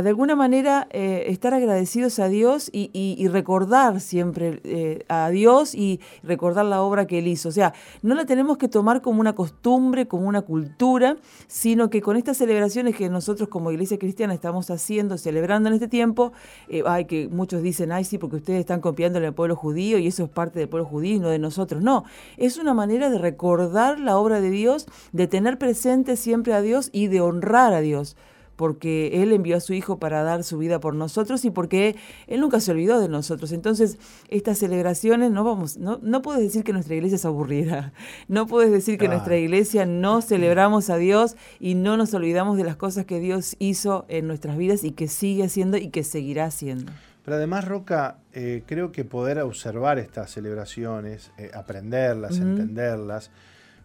[0.00, 6.00] de alguna manera eh, estar agradecidos a Dios y, recordar siempre eh, a Dios y
[6.22, 7.50] recordar la obra que Él hizo.
[7.50, 12.00] O sea, no la tenemos que tomar como una costumbre, como una cultura, sino que
[12.00, 16.32] con estas celebraciones que nosotros como Iglesia Cristiana estamos haciendo, celebrando en este tiempo,
[16.68, 20.06] eh, hay que muchos dicen, ay sí, porque ustedes están copiando al pueblo judío y
[20.06, 21.82] eso es parte del pueblo judío y no de nosotros.
[21.82, 22.04] No,
[22.38, 26.88] es una manera de recordar la obra de Dios, de tener presente siempre a Dios
[26.92, 28.16] y de honrar a Dios
[28.56, 32.40] porque Él envió a su Hijo para dar su vida por nosotros y porque Él
[32.40, 33.52] nunca se olvidó de nosotros.
[33.52, 37.92] Entonces, estas celebraciones, no vamos, no, no puedes decir que nuestra iglesia es aburrida,
[38.28, 42.64] no puedes decir que nuestra iglesia no celebramos a Dios y no nos olvidamos de
[42.64, 46.46] las cosas que Dios hizo en nuestras vidas y que sigue haciendo y que seguirá
[46.46, 46.92] haciendo.
[47.24, 53.30] Pero además, Roca, eh, creo que poder observar estas celebraciones, eh, aprenderlas, entenderlas,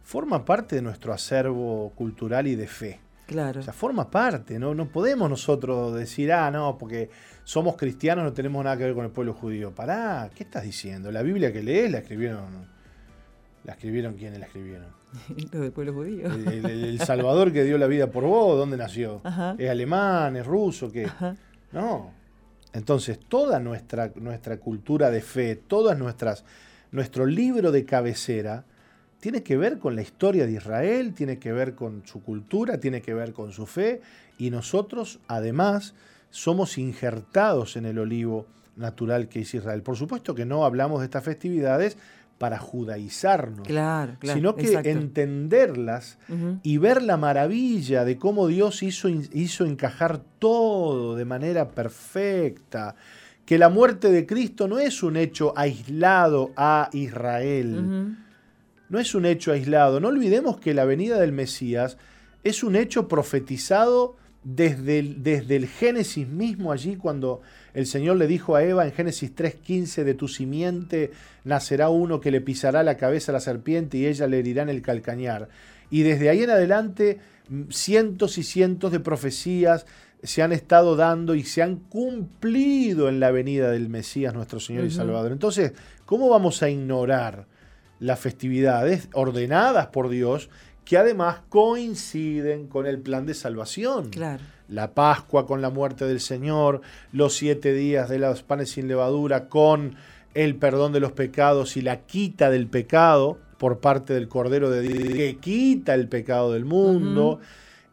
[0.03, 2.99] forma parte de nuestro acervo cultural y de fe.
[3.27, 3.59] Claro.
[3.59, 4.73] O sea, forma parte, ¿no?
[4.73, 7.09] No podemos nosotros decir, ah, no, porque
[7.43, 9.75] somos cristianos, no tenemos nada que ver con el pueblo judío.
[9.75, 11.11] Pará, ¿qué estás diciendo?
[11.11, 12.67] La Biblia que lees la escribieron.
[13.65, 14.87] ¿La escribieron quiénes la escribieron?
[15.51, 16.25] Los del pueblo judío.
[16.25, 19.21] El, Salvador que dio la vida por vos, ¿dónde nació?
[19.57, 20.37] ¿Es alemán?
[20.37, 20.89] ¿Es ruso?
[20.89, 21.05] ¿Qué?
[21.73, 22.13] No.
[22.71, 26.45] Entonces, toda nuestra, nuestra cultura de fe, todas nuestras.
[26.91, 28.63] nuestro libro de cabecera
[29.19, 33.01] tiene que ver con la historia de Israel, tiene que ver con su cultura, tiene
[33.01, 34.01] que ver con su fe,
[34.38, 35.95] y nosotros además
[36.30, 39.82] somos injertados en el olivo natural que es Israel.
[39.82, 41.97] Por supuesto que no hablamos de estas festividades
[42.38, 43.67] para judaizarnos,
[44.21, 46.19] sino que entenderlas
[46.62, 52.95] y ver la maravilla de cómo Dios hizo, hizo encajar todo de manera perfecta,
[53.43, 58.15] que la muerte de Cristo no es un hecho aislado a Israel
[58.89, 60.00] no es un hecho aislado.
[60.00, 61.97] No olvidemos que la venida del Mesías
[62.43, 67.41] es un hecho profetizado desde el, desde el Génesis mismo, allí cuando
[67.73, 71.12] el Señor le dijo a Eva en Génesis 3:15, de tu simiente
[71.43, 74.69] nacerá uno que le pisará la cabeza a la serpiente y ella le herirá en
[74.69, 75.50] el calcañar.
[75.89, 77.19] Y desde ahí en adelante
[77.69, 79.86] cientos y cientos de profecías
[80.23, 84.86] se han estado dando y se han cumplido en la venida del Mesías, nuestro Señor
[84.86, 85.32] y Salvador.
[85.32, 85.73] Entonces,
[86.06, 87.47] ¿cómo vamos a ignorar?
[87.99, 90.49] Las festividades ordenadas por Dios
[90.88, 94.10] que además coinciden con el plan de salvación.
[94.69, 96.81] La Pascua con la muerte del Señor,
[97.12, 99.95] los siete días de los panes sin levadura con
[100.33, 104.81] el perdón de los pecados y la quita del pecado por parte del Cordero de
[104.81, 107.39] Dios que quita el pecado del mundo.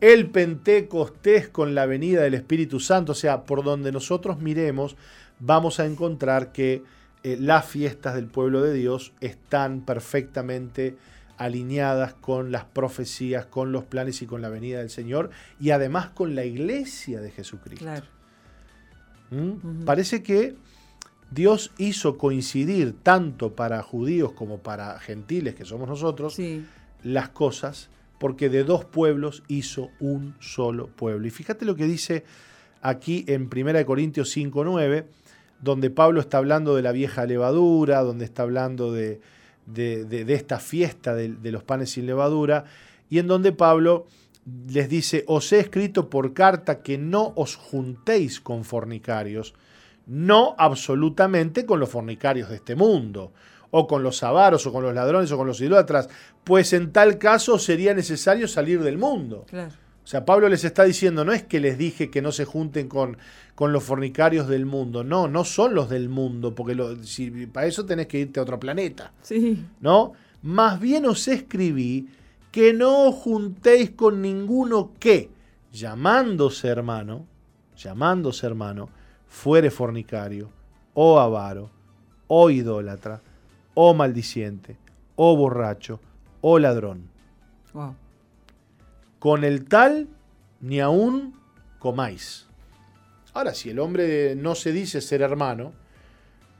[0.00, 4.96] El Pentecostés con la venida del Espíritu Santo, o sea, por donde nosotros miremos,
[5.40, 6.82] vamos a encontrar que
[7.24, 10.96] eh, las fiestas del pueblo de Dios están perfectamente
[11.38, 16.10] alineadas con las profecías, con los planes y con la venida del Señor y además
[16.10, 17.86] con la iglesia de Jesucristo.
[19.30, 19.84] ¿Mm?
[19.84, 20.54] Parece que
[21.30, 26.36] Dios hizo coincidir tanto para judíos como para gentiles, que somos nosotros,
[27.02, 31.26] las cosas, porque de dos pueblos hizo un solo pueblo.
[31.26, 32.24] Y fíjate lo que dice
[32.82, 35.06] aquí en 1 Corintios 5.9
[35.64, 39.20] donde Pablo está hablando de la vieja levadura, donde está hablando de,
[40.28, 42.66] esta fiesta de, los panes sin levadura,
[43.08, 44.06] y en donde Pablo
[44.68, 49.54] les dice, os he escrito por carta que no os juntéis con fornicarios,
[50.06, 53.32] no absolutamente con los fornicarios de este mundo,
[53.70, 56.10] o con los avaros, o con los ladrones, o con los idólatras,
[56.44, 59.46] pues en tal caso sería necesario salir del mundo.
[59.48, 59.72] Claro.
[60.04, 62.88] O sea, Pablo les está diciendo, no es que les dije que no se junten
[62.88, 63.16] con,
[63.54, 67.86] con los fornicarios del mundo, no, no son los del mundo, porque si, para eso
[67.86, 69.12] tenés que irte a otro planeta.
[69.22, 69.64] Sí.
[69.80, 70.12] ¿No?
[70.42, 72.06] Más bien os escribí
[72.52, 75.30] que no os juntéis con ninguno que,
[75.72, 77.26] llamándose hermano,
[77.74, 78.90] llamándose hermano,
[79.26, 80.50] fuere fornicario,
[80.92, 81.70] o avaro,
[82.26, 83.22] o idólatra,
[83.72, 84.76] o maldiciente,
[85.16, 85.98] o borracho,
[86.42, 87.08] o ladrón.
[87.72, 88.03] Wow
[89.24, 90.06] con el tal
[90.60, 91.32] ni aún
[91.78, 92.46] comáis.
[93.32, 95.72] Ahora, si el hombre no se dice ser hermano,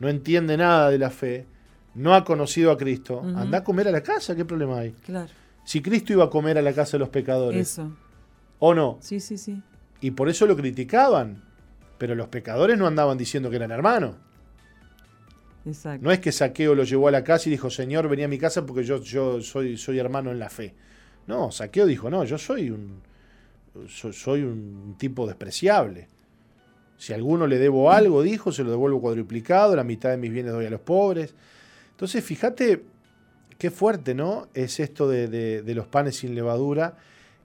[0.01, 1.47] no entiende nada de la fe,
[1.95, 4.93] no ha conocido a Cristo, anda a comer a la casa, ¿qué problema hay?
[4.93, 5.31] Claro.
[5.63, 7.71] Si Cristo iba a comer a la casa de los pecadores.
[7.71, 7.95] Eso.
[8.61, 8.97] ¿O no?
[9.03, 9.63] Sí, sí, sí.
[10.01, 11.45] Y por eso lo criticaban.
[11.99, 14.17] Pero los pecadores no andaban diciendo que eran hermanos.
[15.67, 16.03] Exacto.
[16.03, 18.39] No es que Saqueo lo llevó a la casa y dijo, Señor, vení a mi
[18.39, 20.75] casa porque yo, yo soy, soy hermano en la fe.
[21.27, 23.01] No, Saqueo dijo, no, yo soy un,
[23.89, 26.09] soy, un tipo despreciable.
[26.97, 30.33] Si a alguno le debo algo, dijo, se lo devuelvo cuadruplicado, la mitad de mis
[30.33, 31.35] bienes doy a los pobres.
[31.91, 32.83] Entonces, fíjate
[33.59, 34.49] qué fuerte, ¿no?
[34.55, 36.97] Es esto de, los panes sin levadura.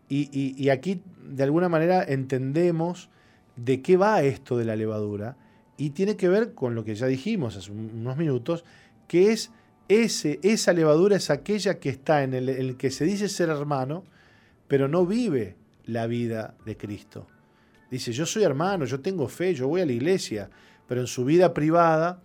[0.10, 3.10] Y, aquí, de alguna manera, entendemos
[3.56, 5.36] de qué va esto de la levadura
[5.78, 8.66] y tiene que ver con lo que ya dijimos hace unos minutos,
[9.08, 9.52] que es
[9.90, 14.06] ese, esa levadura es aquella que está en el, el que se dice ser hermano,
[14.68, 17.28] pero no vive la vida de Cristo.
[17.92, 20.50] Dice, yo soy hermano, yo tengo fe, yo voy a la iglesia,
[20.88, 22.22] pero en su vida privada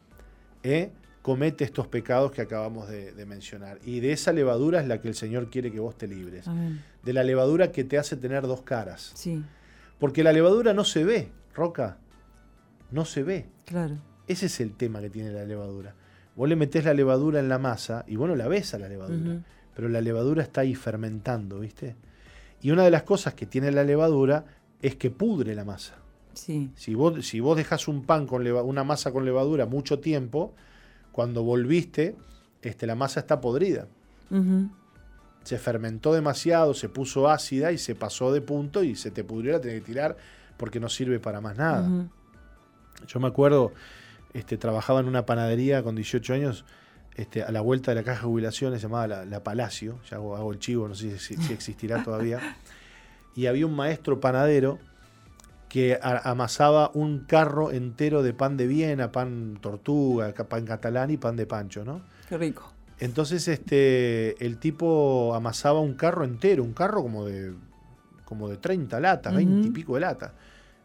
[0.62, 0.92] ¿eh?
[1.22, 3.78] comete estos pecados que acabamos de, mencionar.
[3.84, 6.44] Y de esa levadura es la que el Señor quiere que vos te libres.
[7.02, 9.12] De la levadura que te hace tener dos caras.
[9.14, 9.42] Sí.
[9.98, 11.96] Porque la levadura no se ve, Roca.
[12.90, 13.46] No se ve.
[13.64, 13.96] Claro.
[14.26, 15.94] Ese es el tema que tiene la levadura.
[16.36, 18.88] Vos le metés la levadura en la masa y vos no la ves a la
[18.88, 19.40] levadura.
[19.74, 21.96] Pero la levadura está ahí fermentando, ¿viste?
[22.60, 24.44] Y una de las cosas que tiene la levadura
[24.80, 25.94] es que pudre la masa.
[26.32, 26.70] Sí.
[26.74, 30.54] Si vos, si vos dejas un pan con una masa con levadura mucho tiempo,
[31.12, 32.16] cuando volviste,
[32.60, 33.86] este, la masa está podrida.
[35.44, 39.52] Se fermentó demasiado, se puso ácida y se pasó de punto y se te pudrió,
[39.52, 40.16] la tenés que tirar
[40.56, 42.08] porque no sirve para más nada.
[43.06, 43.72] Yo me acuerdo,
[44.34, 46.64] este, trabajaba en una panadería con 18 años,
[47.14, 50.52] este, a la vuelta de la caja de jubilaciones, se llamaba la, Palacio, ya hago,
[50.52, 52.56] el chivo, no sé si, existirá todavía,
[53.34, 54.78] y había un maestro panadero
[55.68, 61.34] que amasaba un carro entero de pan de Viena, pan tortuga, pan catalán y pan
[61.34, 62.00] de pancho, ¿no?
[62.28, 62.70] Qué rico.
[63.00, 67.54] Entonces este, el tipo amasaba un carro entero, un carro como de,
[68.24, 70.30] como de 30 latas, 20 y pico de latas.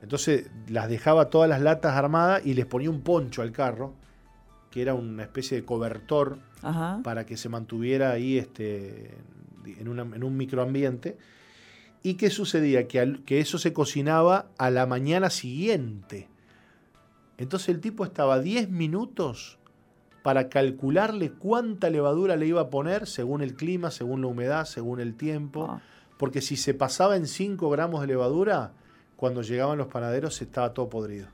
[0.02, 3.94] Entonces las dejaba todas las latas armadas y les ponía un poncho al carro,
[4.72, 6.40] que era una especie de cobertor
[7.04, 9.18] para que se mantuviera ahí este,
[9.66, 11.18] en, en un microambiente
[12.02, 12.88] ¿Y qué sucedía?
[12.88, 16.30] Que, que eso se cocinaba a la mañana siguiente.
[17.38, 19.60] Entonces el tipo estaba 10 minutos
[20.24, 25.00] para calcularle cuánta levadura le iba a poner según el clima, según la humedad, según
[25.00, 25.68] el tiempo.
[25.70, 25.82] Ah.
[26.18, 28.74] Porque si se pasaba en 5 gramos de levadura,
[29.20, 31.28] cuando llegaban los panaderos estaba todo podrido.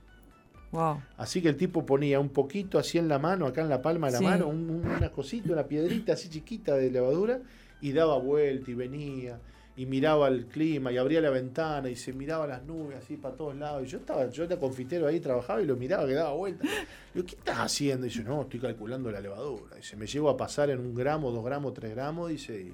[1.18, 4.08] Así que el tipo ponía un poquito así en la mano, acá en la palma
[4.08, 7.40] de la mano, una cosita, una piedrita así chiquita de levadura,
[7.82, 9.40] y daba vuelta y venía
[9.78, 13.36] y miraba el clima y abría la ventana y se miraba las nubes así para
[13.36, 13.84] todos lados.
[13.84, 16.66] Y yo estaba, yo era confitero ahí, trabajaba y lo miraba que daba vuelta.
[17.14, 18.06] Digo, ¿qué estás haciendo?
[18.06, 19.78] Y dice, no, estoy calculando la levadura.
[19.78, 22.74] Y se me llevo a pasar en un gramo, dos gramos, tres gramos, dice,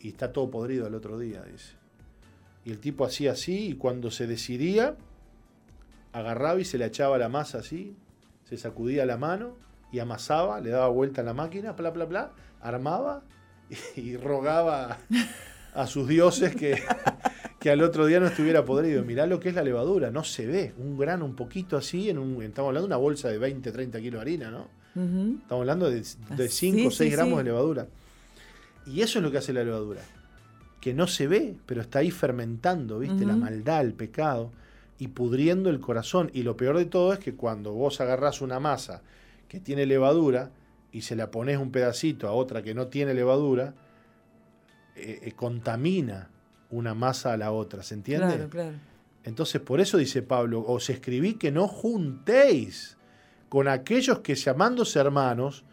[0.00, 1.77] y, está todo podrido el otro día, dice.
[2.68, 4.94] Y el tipo hacía así y cuando se decidía,
[6.12, 7.96] agarraba y se le echaba la masa así,
[8.44, 9.56] se sacudía la mano
[9.90, 13.22] y amasaba, le daba vuelta a la máquina, bla, bla, bla, armaba
[13.96, 14.98] y rogaba
[15.72, 16.82] a sus dioses que,
[17.58, 19.02] que al otro día no estuviera podrido.
[19.02, 20.74] Mirá lo que es la levadura, no se ve.
[20.76, 23.98] Un grano un poquito así, en un, estamos hablando de una bolsa de 20, 30
[23.98, 24.68] kilos de harina, ¿no?
[24.94, 26.04] Estamos hablando de,
[26.36, 27.86] de 5 o 6 gramos de levadura.
[28.84, 30.02] Y eso es lo que hace la levadura.
[30.88, 33.26] Que no se ve, pero está ahí fermentando, ¿viste?
[33.26, 34.52] La maldad, el pecado,
[34.98, 36.30] y pudriendo el corazón.
[36.32, 39.02] Y lo peor de todo es que cuando vos agarrás una masa
[39.48, 40.50] que tiene levadura
[40.90, 43.74] y se la pones un pedacito a otra que no tiene levadura,
[44.96, 46.30] eh, eh, contamina
[46.70, 48.36] una masa a la otra, ¿se entiende?
[48.36, 48.76] Claro, claro.
[49.24, 52.96] Entonces, por eso dice Pablo, os escribí que no juntéis
[53.50, 55.66] con aquellos que llamándose hermanos,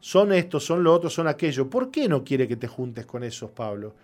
[0.00, 1.68] son estos, son lo otros, son aquellos.
[1.68, 3.94] ¿Por qué no quiere que te juntes con esos, Pablo?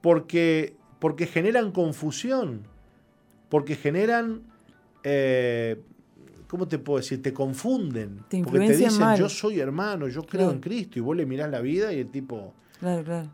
[0.00, 2.62] Porque, porque generan confusión,
[3.48, 4.42] porque generan,
[5.02, 5.80] eh,
[6.46, 7.22] ¿cómo te puedo decir?
[7.22, 8.24] Te confunden.
[8.44, 11.60] porque te dicen, yo soy hermano, yo creo en Cristo, y vos le mirás la
[11.60, 12.54] vida y el tipo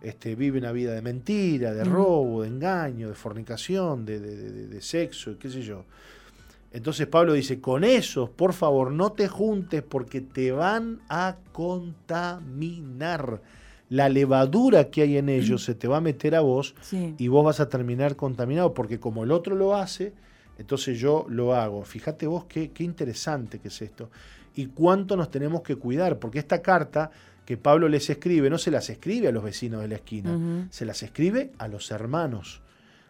[0.02, 5.36] este, vive una vida de mentira, de robo, de engaño, de fornicación, de, de, sexo,
[5.38, 5.84] qué sé yo.
[6.72, 13.42] Entonces Pablo dice, con esos, por favor, no te juntes porque te van a contaminar.
[13.92, 17.44] La levadura que hay en ellos se te va a meter a vos y vos
[17.44, 20.14] vas a terminar contaminado porque como el otro lo hace,
[20.56, 21.84] entonces yo lo hago.
[21.84, 24.10] Fíjate vos qué, qué interesante que es esto.
[24.54, 27.10] Y cuánto nos tenemos que cuidar, porque esta carta
[27.44, 30.86] que Pablo les escribe, no se las escribe a los vecinos de la esquina, se
[30.86, 32.62] las escribe a los hermanos,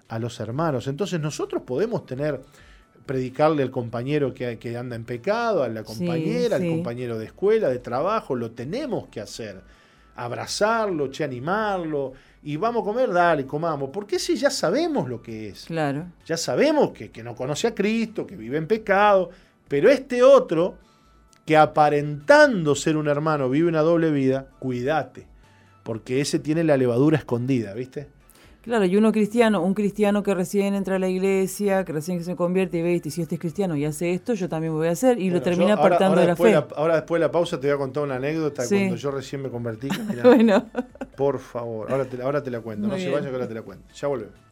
[0.09, 0.89] a los hermanos.
[0.89, 2.41] Entonces nosotros podemos tener,
[3.07, 7.69] predicarle al compañero que, que anda en pecado, a la compañera, al compañero de escuela,
[7.69, 9.61] de trabajo, lo tenemos que hacer.
[10.15, 13.91] Abrazarlo, che, animarlo, y vamos a comer, dale, comamos.
[13.91, 15.67] Porque si ya sabemos lo que es.
[15.67, 16.07] Claro.
[16.27, 19.31] Ya sabemos que, que no conoce a Cristo, que vive en pecado,
[19.69, 20.77] pero este otro
[21.45, 25.27] que aparentando ser un hermano vive una doble vida, cuídate,
[25.83, 28.09] porque ese tiene la levadura escondida, ¿viste?
[28.63, 32.37] Claro, y uno cristiano, un cristiano que recién entra a la iglesia, que recién se
[32.37, 34.93] convierte y ve, y si este es cristiano y hace esto, yo también voy a
[34.93, 36.55] hacer, y lo termina apartando de la fe.
[36.77, 39.51] ahora después de la pausa te voy a contar una anécdota cuando yo recién me
[39.51, 39.89] convertí.
[40.23, 40.65] bueno.
[41.17, 43.63] Por favor, ahora te, ahora te la cuento, no se vaya que ahora te la
[43.63, 43.93] cuento.
[43.95, 44.52] Ya volvemos.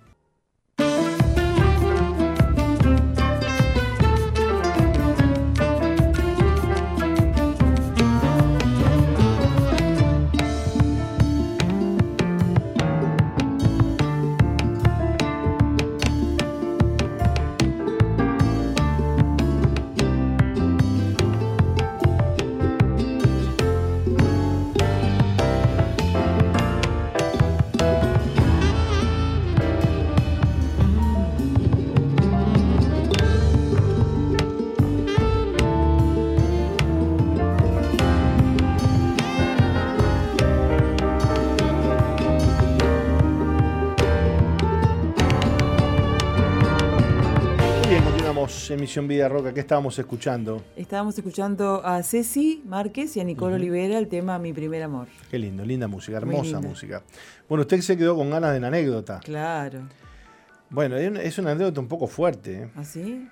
[48.81, 49.53] Emisión Vida Roca.
[49.53, 50.65] ¿Qué estábamos escuchando?
[50.75, 55.07] Estábamos escuchando a Ceci Márquez y a Nicole Olivera el tema Mi primer amor.
[55.31, 57.03] Qué lindo, linda música, hermosa música.
[57.47, 59.21] Bueno, usted se quedó con ganas de una anécdota.
[59.21, 59.83] Claro.
[60.71, 62.63] Bueno, es una anécdota un poco fuerte.
[62.63, 62.71] ¿eh?
[62.75, 63.29] ¿Ah, sí?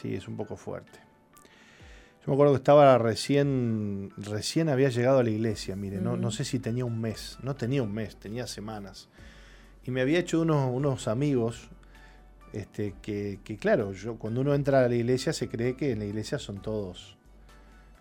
[0.00, 0.98] Sí, es un poco fuerte.
[1.34, 6.30] Yo me acuerdo que estaba recién, recién había llegado a la iglesia, mire, no, no
[6.30, 9.10] sé si tenía un mes, no tenía un mes, tenía semanas.
[9.84, 11.68] Y me había hecho unos, unos amigos,
[12.52, 16.04] este, que, claro, yo cuando uno entra a la iglesia se cree que en la
[16.04, 17.16] iglesia son todos,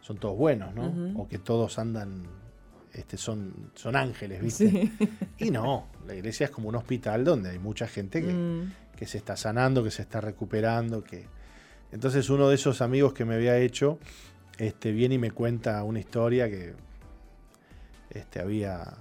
[0.02, 1.20] son todos buenos, ¿no?
[1.22, 2.24] O que todos andan,
[2.94, 4.92] este, son, son ángeles, ¿viste?
[5.38, 8.74] Y no, la iglesia es como un hospital donde hay mucha gente que, mm.
[8.96, 11.28] que se está sanando, que se está recuperando, que...
[11.92, 14.00] Entonces uno de esos amigos que me había hecho,
[14.58, 16.74] este, viene y me cuenta una historia que
[18.10, 18.98] este, había,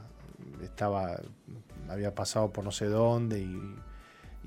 [0.63, 1.21] estaba,
[1.89, 3.59] había pasado por no sé dónde y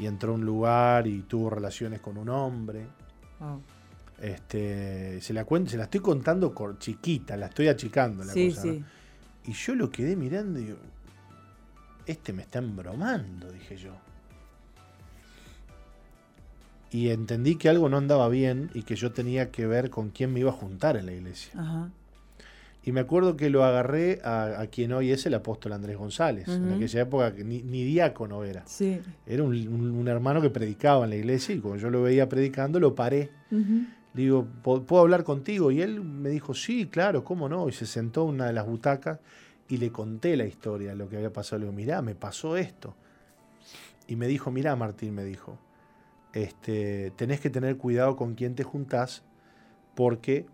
[0.01, 2.87] y entró a un lugar y tuvo relaciones con un hombre.
[4.19, 8.67] Este, se la cuento, se la estoy contando chiquita, la estoy achicando la cosa.
[9.45, 10.79] Y yo lo quedé mirando y digo,
[12.07, 13.91] este me está embromando, dije yo.
[16.89, 20.33] Y entendí que algo no andaba bien y que yo tenía que ver con quién
[20.33, 21.53] me iba a juntar en la iglesia.
[21.55, 21.91] Ajá.
[22.83, 26.47] Y me acuerdo que lo agarré a, quien hoy es el apóstol Andrés González.
[26.47, 28.63] En aquella época ni, ni diácono era.
[28.65, 28.99] Sí.
[29.27, 32.95] Era un, hermano que predicaba en la iglesia y cuando yo lo veía predicando lo
[32.95, 33.29] paré.
[34.13, 35.69] digo, ¿puedo hablar contigo?
[35.69, 37.69] Y él me dijo, sí, claro, ¿cómo no?
[37.69, 39.19] Y se sentó en una de las butacas
[39.67, 41.59] y le conté la historia, lo que había pasado.
[41.59, 42.95] Le digo, mirá, me pasó esto.
[44.07, 45.59] Y me dijo, mirá, Martín, me dijo,
[46.33, 49.23] este, tenés que tener cuidado con quién te juntás
[49.93, 50.47] porque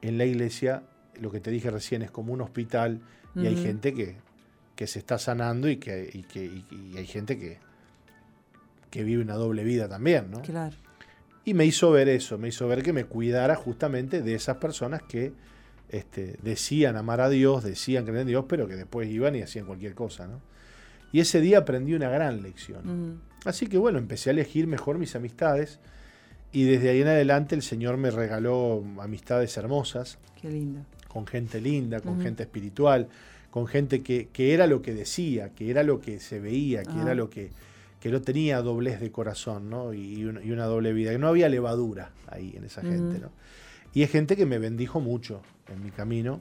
[0.00, 0.84] en la iglesia
[1.20, 3.00] lo que te dije recién es como un hospital
[3.34, 4.16] y hay gente que,
[4.86, 6.64] se está sanando y que, y que
[6.96, 7.58] hay gente que,
[8.90, 10.42] que vive una doble vida también, ¿no?
[10.42, 10.74] Claro.
[11.44, 15.02] Y me hizo ver eso, me hizo ver que me cuidara justamente de esas personas
[15.02, 15.32] que
[15.88, 19.66] este, decían amar a Dios, decían creer en Dios, pero que después iban y hacían
[19.66, 20.40] cualquier cosa, ¿no?
[21.12, 23.20] Y ese día aprendí una gran lección.
[23.44, 25.78] Así que bueno, empecé a elegir mejor mis amistades
[26.52, 30.18] y desde ahí en adelante el Señor me regaló amistades hermosas.
[30.40, 30.80] Qué lindo
[31.12, 33.08] con gente linda, con gente espiritual,
[33.50, 37.14] con gente que, era lo que decía, que era lo que se veía, que era
[37.14, 37.50] lo que,
[38.00, 39.92] que no tenía doblez de corazón, ¿no?
[39.92, 43.30] Y, una, doble vida, que no había levadura ahí en esa gente, ¿no?
[43.92, 46.40] Y es gente que me bendijo mucho en mi camino,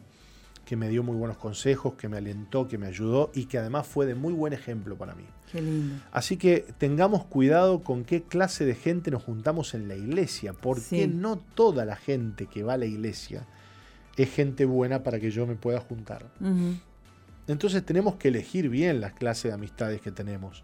[0.63, 3.88] que me dio muy buenos consejos, que me alentó, que me ayudó y que además
[3.88, 5.26] fue de muy buen ejemplo para mí.
[5.51, 5.95] Qué lindo.
[6.13, 11.09] Así que tengamos cuidado con qué clase de gente nos juntamos en la iglesia, porque
[11.09, 13.45] no toda la gente que va a la iglesia
[14.18, 16.26] es gente buena para que yo me pueda juntar.
[17.47, 20.64] Entonces tenemos que elegir bien las clases de amistades que tenemos.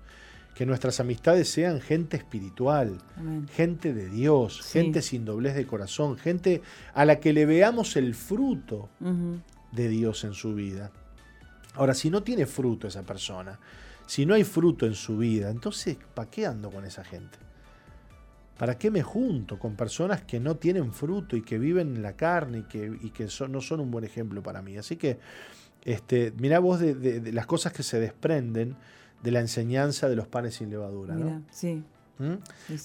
[0.55, 2.97] Que nuestras amistades sean gente espiritual,
[3.53, 6.61] gente de Dios, gente sin doblez de corazón, gente
[6.93, 8.89] a la que le veamos el fruto
[9.71, 10.91] de Dios en su vida.
[11.75, 13.59] Ahora, si no tiene fruto esa persona,
[14.07, 17.37] si no hay fruto en su vida, entonces, ¿para qué ando con esa gente?
[18.57, 22.13] ¿Para qué me junto con personas que no tienen fruto y que viven en la
[22.13, 24.77] carne y que, y que no son un buen ejemplo para mí?
[24.77, 25.19] Así que,
[25.85, 28.75] este, mirá vos de, las cosas que se desprenden
[29.21, 31.15] de la enseñanza de los panes sin levadura.
[31.15, 31.43] ¿no?
[31.51, 31.83] Sí.
[32.19, 32.33] ¿Mm?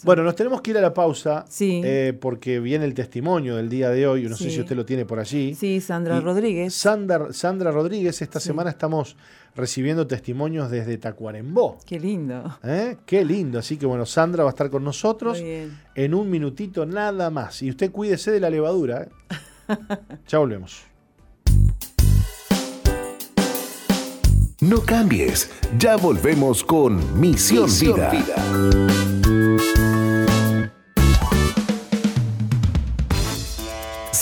[0.02, 3.90] Bueno, nos tenemos que ir a la pausa eh, porque viene el testimonio del día
[3.90, 4.24] de hoy.
[4.24, 5.54] No sé si usted lo tiene por allí.
[5.54, 6.74] Sí, Sandra Rodríguez.
[6.74, 9.16] Sandra, Sandra Rodríguez, esta semana estamos
[9.54, 11.78] recibiendo testimonios desde Tacuarembó.
[11.86, 12.58] Qué lindo.
[12.62, 12.96] ¿Eh?
[13.06, 13.58] Qué lindo.
[13.58, 17.62] Así que bueno, Sandra va a estar con nosotros en un minutito nada más.
[17.62, 19.02] Y usted cuídese de la levadura.
[19.02, 19.08] ¿eh?
[20.28, 20.84] ya volvemos.
[24.60, 27.68] No cambies, ya volvemos con Misión,
[28.12, 29.21] Vida.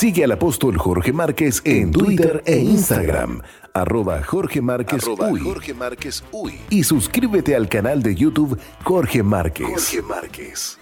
[0.01, 3.43] Sigue al apóstol Jorge Márquez en Twitter e Instagram,
[3.75, 6.55] arroba Jorge Márquez, Jorge Márquez Uy.
[6.71, 9.67] Y suscríbete al canal de YouTube Jorge Márquez.
[9.69, 10.79] Jorge Márquez.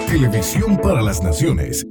[0.06, 1.86] Televisión para las Naciones.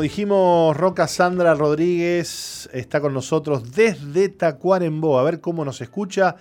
[0.00, 5.18] Como dijimos, Roca Sandra Rodríguez está con nosotros desde Tacuarembó.
[5.18, 6.36] A ver cómo nos escucha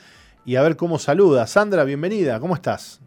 [0.46, 1.46] y a ver cómo saluda.
[1.46, 3.02] Sandra, bienvenida, ¿cómo estás?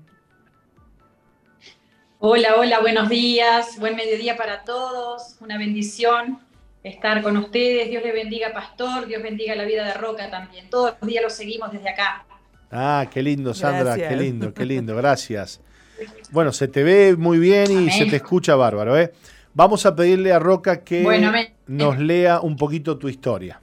[2.18, 6.38] Hola, hola, buenos días, buen mediodía para todos, una bendición
[6.82, 7.88] estar con ustedes.
[7.88, 10.68] Dios le bendiga, Pastor, Dios bendiga la vida de Roca también.
[10.68, 12.26] Todos los días lo seguimos desde acá.
[12.70, 15.62] Ah, qué lindo, Sandra, qué lindo, qué lindo, gracias.
[16.30, 19.14] Bueno, se te ve muy bien y se te escucha bárbaro, ¿eh?
[19.54, 21.04] Vamos a pedirle a Roca que
[21.66, 23.60] nos lea un poquito tu historia.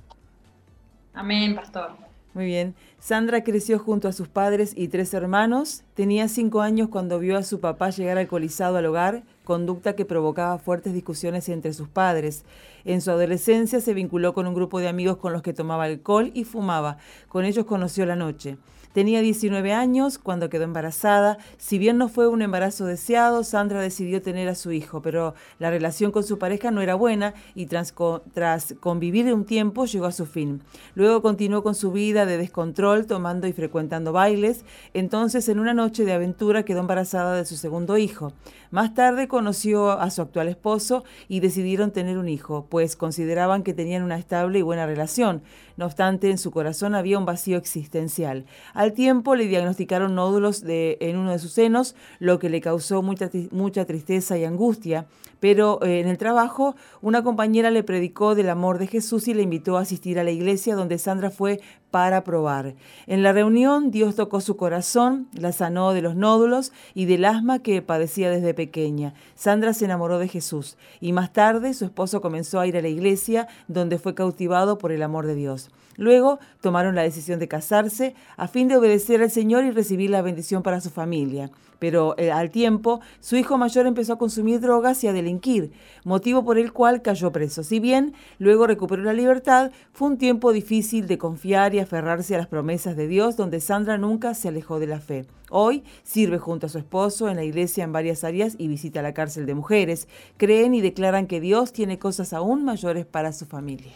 [1.14, 1.92] Amén, pastor.
[2.36, 2.76] Muy bien.
[3.00, 5.84] Sandra creció junto a sus padres y tres hermanos.
[5.96, 10.60] Tenía cinco años cuando vio a su papá llegar alcoholizado al hogar, conducta que provocaba
[10.60, 12.46] fuertes discusiones entre sus padres.
[12.86, 16.30] En su adolescencia se vinculó con un grupo de amigos con los que tomaba alcohol
[16.36, 16.98] y fumaba.
[17.30, 18.58] Con ellos conoció la noche.
[19.00, 21.38] Tenía 19 años cuando quedó embarazada.
[21.58, 25.70] Si bien no fue un embarazo deseado, Sandra decidió tener a su hijo, pero la
[25.70, 27.94] relación con su pareja no era buena y tras,
[28.34, 30.62] tras convivir un tiempo llegó a su fin.
[30.96, 34.66] Luego continuó con su vida de descontrol, tomando y frecuentando bailes.
[34.94, 38.34] Entonces, en una noche de aventura, quedó embarazada de su segundo hijo.
[38.70, 43.74] Más tarde conoció a su actual esposo y decidieron tener un hijo, pues consideraban que
[43.74, 45.42] tenían una estable y buena relación.
[45.76, 48.46] No obstante, en su corazón había un vacío existencial.
[48.74, 53.02] Al tiempo le diagnosticaron nódulos de, en uno de sus senos, lo que le causó
[53.02, 55.08] mucha, mucha tristeza y angustia.
[55.40, 59.44] Pero eh, en el trabajo, una compañera le predicó del amor de Jesús y le
[59.44, 61.62] invitó a asistir a la iglesia donde Sandra fue
[61.92, 62.76] para probar.
[63.08, 67.60] En la reunión, Dios tocó su corazón, la sanó de los nódulos y del asma
[67.60, 69.14] que padecía desde pequeña.
[69.36, 72.90] Sandra se enamoró de Jesús y más tarde su esposo comenzó a ir a la
[72.90, 75.72] iglesia donde fue cautivado por el amor de Dios.
[76.00, 80.22] Luego tomaron la decisión de casarse a fin de obedecer al Señor y recibir la
[80.22, 81.52] bendición para su familia.
[81.78, 85.74] Pero eh, al tiempo, su hijo mayor empezó a consumir drogas y a delinquir,
[86.06, 87.64] motivo por el cual cayó preso.
[87.64, 92.38] Si bien luego recuperó la libertad, fue un tiempo difícil de confiar y aferrarse a
[92.38, 95.26] las promesas de Dios, donde Sandra nunca se alejó de la fe.
[95.50, 99.14] Hoy sirve junto a su esposo en la iglesia en varias áreas y visita la
[99.14, 100.08] cárcel de mujeres.
[100.38, 103.92] Creen y declaran que Dios tiene cosas aún mayores para su familia.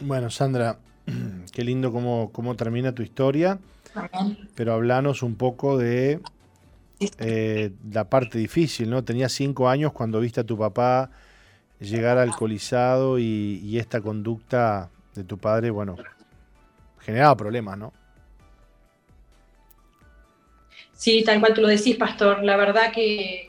[0.00, 0.78] Bueno, Sandra,
[1.52, 3.58] qué lindo cómo, cómo termina tu historia.
[4.54, 6.20] Pero hablanos un poco de
[7.18, 9.02] eh, la parte difícil, ¿no?
[9.02, 11.10] Tenías cinco años cuando viste a tu papá
[11.80, 15.96] llegar alcoholizado y, y esta conducta de tu padre, bueno,
[17.00, 17.92] generaba problemas, ¿no?
[20.92, 22.42] Sí, tal cual tú lo decís, pastor.
[22.42, 23.47] La verdad que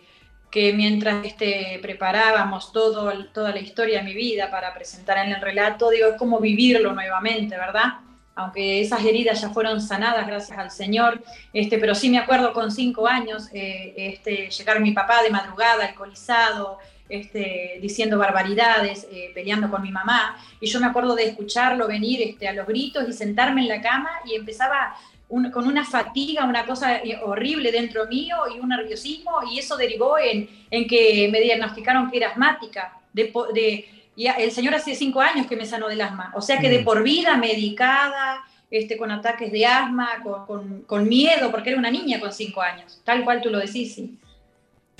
[0.51, 5.41] que mientras este, preparábamos todo, toda la historia de mi vida para presentar en el
[5.41, 7.99] relato, digo, es como vivirlo nuevamente, ¿verdad?
[8.35, 11.21] Aunque esas heridas ya fueron sanadas gracias al Señor,
[11.53, 15.85] este, pero sí me acuerdo con cinco años eh, este, llegar mi papá de madrugada,
[15.85, 16.79] alcoholizado,
[17.09, 22.21] este, diciendo barbaridades, eh, peleando con mi mamá, y yo me acuerdo de escucharlo venir
[22.21, 24.95] este, a los gritos y sentarme en la cama y empezaba
[25.29, 30.17] con una fatiga, una cosa eh, horrible dentro mío y un nerviosismo, y eso derivó
[30.17, 32.99] en, en que me diagnosticaron que era asmática.
[33.13, 36.59] De, de, y el señor hace cinco años que me sanó del asma, o sea
[36.59, 36.83] que de mm.
[36.83, 42.19] por vida medicada, este, con ataques de asma, con, con, miedo, porque era una niña
[42.19, 43.95] con cinco años, tal cual tú lo decís.
[43.95, 44.17] Sí.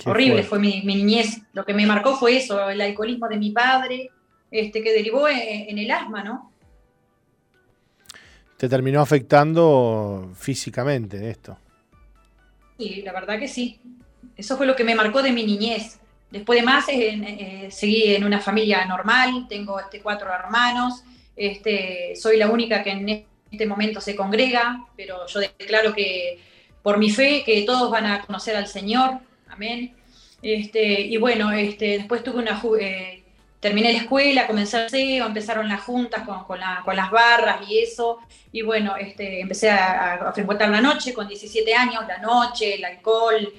[0.04, 1.42] Horrible fue, mi, niñez.
[1.52, 4.10] Lo que me marcó fue eso, el alcoholismo de mi padre,
[4.50, 6.49] este, que derivó en el asma, ¿no?
[8.60, 11.56] Te terminó afectando físicamente esto.
[12.76, 13.80] Sí, la verdad que sí.
[14.36, 15.98] Eso fue lo que me marcó de mi niñez.
[16.30, 21.02] Después de más, eh, eh, seguí en una familia normal, tengo este, cuatro hermanos,
[21.34, 26.38] este, soy la única que en este momento se congrega, pero yo declaro que
[26.82, 29.94] por mi fe, que todos van a conocer al Señor, amén.
[30.42, 33.19] Este, y bueno, este, después tuve una, eh,
[33.60, 38.18] terminé la escuela, comencé a hacer, empezaron las juntas con, las barras y eso,
[38.50, 43.52] y bueno, este, empecé a, frecuentar la noche con 17 años, la noche, el alcohol,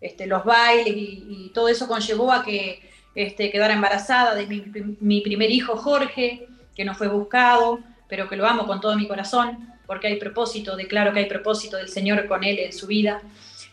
[0.00, 2.80] este, los bailes y, todo eso conllevó a que
[3.14, 4.46] este, quedara embarazada de
[5.00, 9.06] mi, primer hijo Jorge, que no fue buscado, pero que lo amo con todo mi
[9.06, 13.20] corazón, porque hay propósito, declaro que hay propósito del Señor con él en su vida.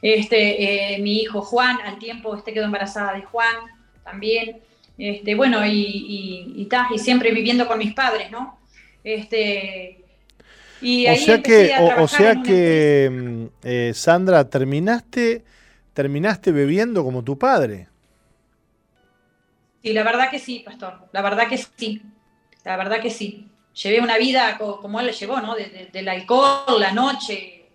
[0.01, 3.55] Este, eh, mi hijo Juan, al tiempo, este quedó embarazada de Juan
[4.03, 4.61] también.
[4.99, 8.59] Este, bueno, y, y, y, siempre viviendo con mis padres, ¿no?
[9.01, 10.03] Este,
[10.81, 15.43] y o sea que, o, sea que mm, eh, Sandra, terminaste,
[15.93, 17.87] terminaste bebiendo como tu padre.
[19.81, 20.99] Sí, la verdad que sí, pastor.
[21.13, 22.01] La verdad que sí.
[22.65, 23.47] La verdad que sí.
[23.81, 25.55] Llevé una vida como él le llevó, ¿no?
[25.55, 27.67] del alcohol, la noche.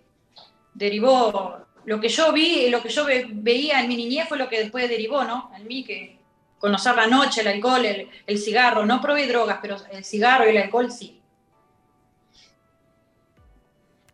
[0.75, 1.57] Derivó.
[1.85, 4.87] Lo que yo vi, lo que yo veía en mi niñez fue lo que después
[4.89, 5.51] derivó, ¿no?
[5.55, 6.17] En mí, que
[6.59, 8.85] conocer la noche, el alcohol, el, cigarro.
[8.85, 11.21] No probé drogas, pero el cigarro y el alcohol sí.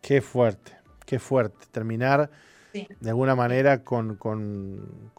[0.00, 0.76] Qué fuerte,
[1.06, 1.66] qué fuerte.
[1.70, 2.30] Terminar
[2.72, 4.18] de alguna manera con,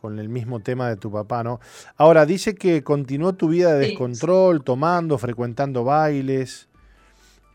[0.03, 1.59] el mismo tema de tu papá, ¿no?
[1.97, 6.67] Ahora, dice que continuó tu vida de descontrol, tomando, frecuentando bailes.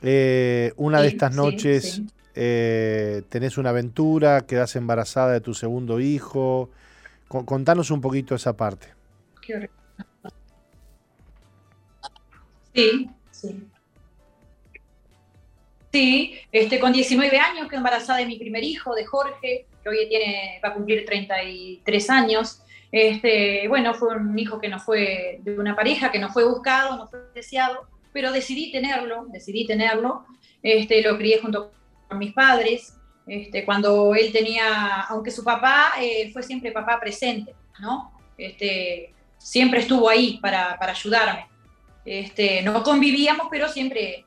[0.00, 2.02] Eh, una de estas noches
[2.34, 6.70] eh, tenés una aventura, quedás embarazada de tu segundo hijo.
[7.26, 8.97] contanos un poquito esa parte.
[12.74, 13.68] Sí, sí.
[15.90, 20.08] Sí, este, con 19 años quedé embarazada de mi primer hijo, de Jorge, que hoy
[20.08, 22.62] tiene, va a cumplir 33 años.
[22.92, 26.96] Este, bueno, fue un hijo que no fue de una pareja, que no fue buscado,
[26.96, 30.26] no fue deseado, pero decidí tenerlo, decidí tenerlo.
[30.62, 31.72] Este, lo crié junto
[32.06, 32.94] con mis padres.
[33.26, 38.12] Este, cuando él tenía, aunque su papá eh, fue siempre papá presente, ¿no?
[38.36, 41.46] Este, siempre estuvo ahí para, ayudarme.
[42.04, 44.26] Este, no convivíamos, pero siempre,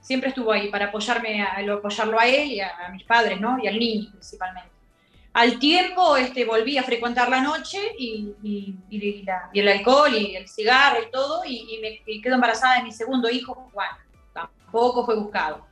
[0.00, 3.58] siempre estuvo ahí para apoyarme, a, apoyarlo a él y a, mis padres, ¿no?
[3.62, 4.70] Y al niño principalmente.
[5.32, 8.34] Al tiempo este, volví a frecuentar la noche y,
[9.52, 13.68] el alcohol y el cigarro y todo, y, me quedo embarazada de mi segundo hijo,
[13.72, 13.90] Juan.
[14.32, 15.66] Tampoco fue buscado.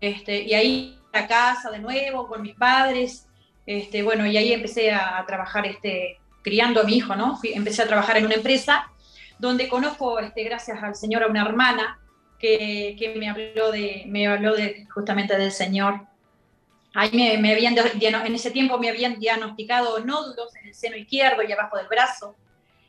[0.00, 3.26] Este, y ahí a casa de nuevo con mis padres.
[3.66, 7.38] Este, bueno, y ahí empecé a, trabajar este, criando a mi hijo, ¿no?
[7.42, 8.90] empecé a trabajar en una empresa
[9.38, 11.98] donde conozco, este, gracias al Señor, a una hermana
[12.38, 16.02] que, que me, habló de, me habló de, justamente del Señor.
[16.94, 21.42] Ahí me, me, habían, en ese tiempo me habían diagnosticado nódulos en el seno izquierdo
[21.42, 22.34] y abajo del brazo.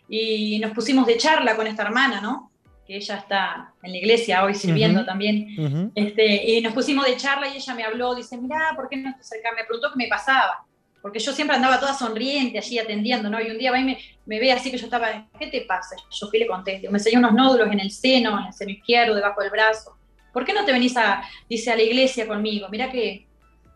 [0.09, 2.51] Y nos pusimos de charla con esta hermana, ¿no?
[2.85, 7.47] que ella está en la iglesia hoy sirviendo también, este, y nos pusimos de charla
[7.47, 9.53] y ella me habló, dice, mira, ¿por qué no te acercas?
[9.55, 10.65] Me preguntó qué me pasaba,
[11.01, 13.41] porque yo siempre andaba toda sonriente allí atendiendo, ¿no?
[13.41, 15.95] Y un día va y me, me ve así que yo estaba, ¿qué te pasa?
[16.11, 18.71] Yo fui y le conté, me enseñó unos nódulos en el seno, en el seno
[18.71, 19.97] izquierdo, debajo del brazo.
[20.31, 22.67] ¿Por qué no te venís a, dice, a la iglesia conmigo?
[22.69, 23.25] Mira que,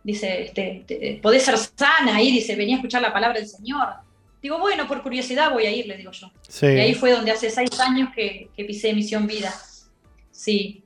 [0.03, 3.87] dice, este, podés ser sana ahí, dice, venía a escuchar la palabra del Señor.
[4.41, 6.31] Digo, bueno, por curiosidad voy a ir, le digo yo.
[6.61, 9.51] Y ahí fue donde hace seis años que, pisé Misión Vida.
[10.29, 10.83] Sí.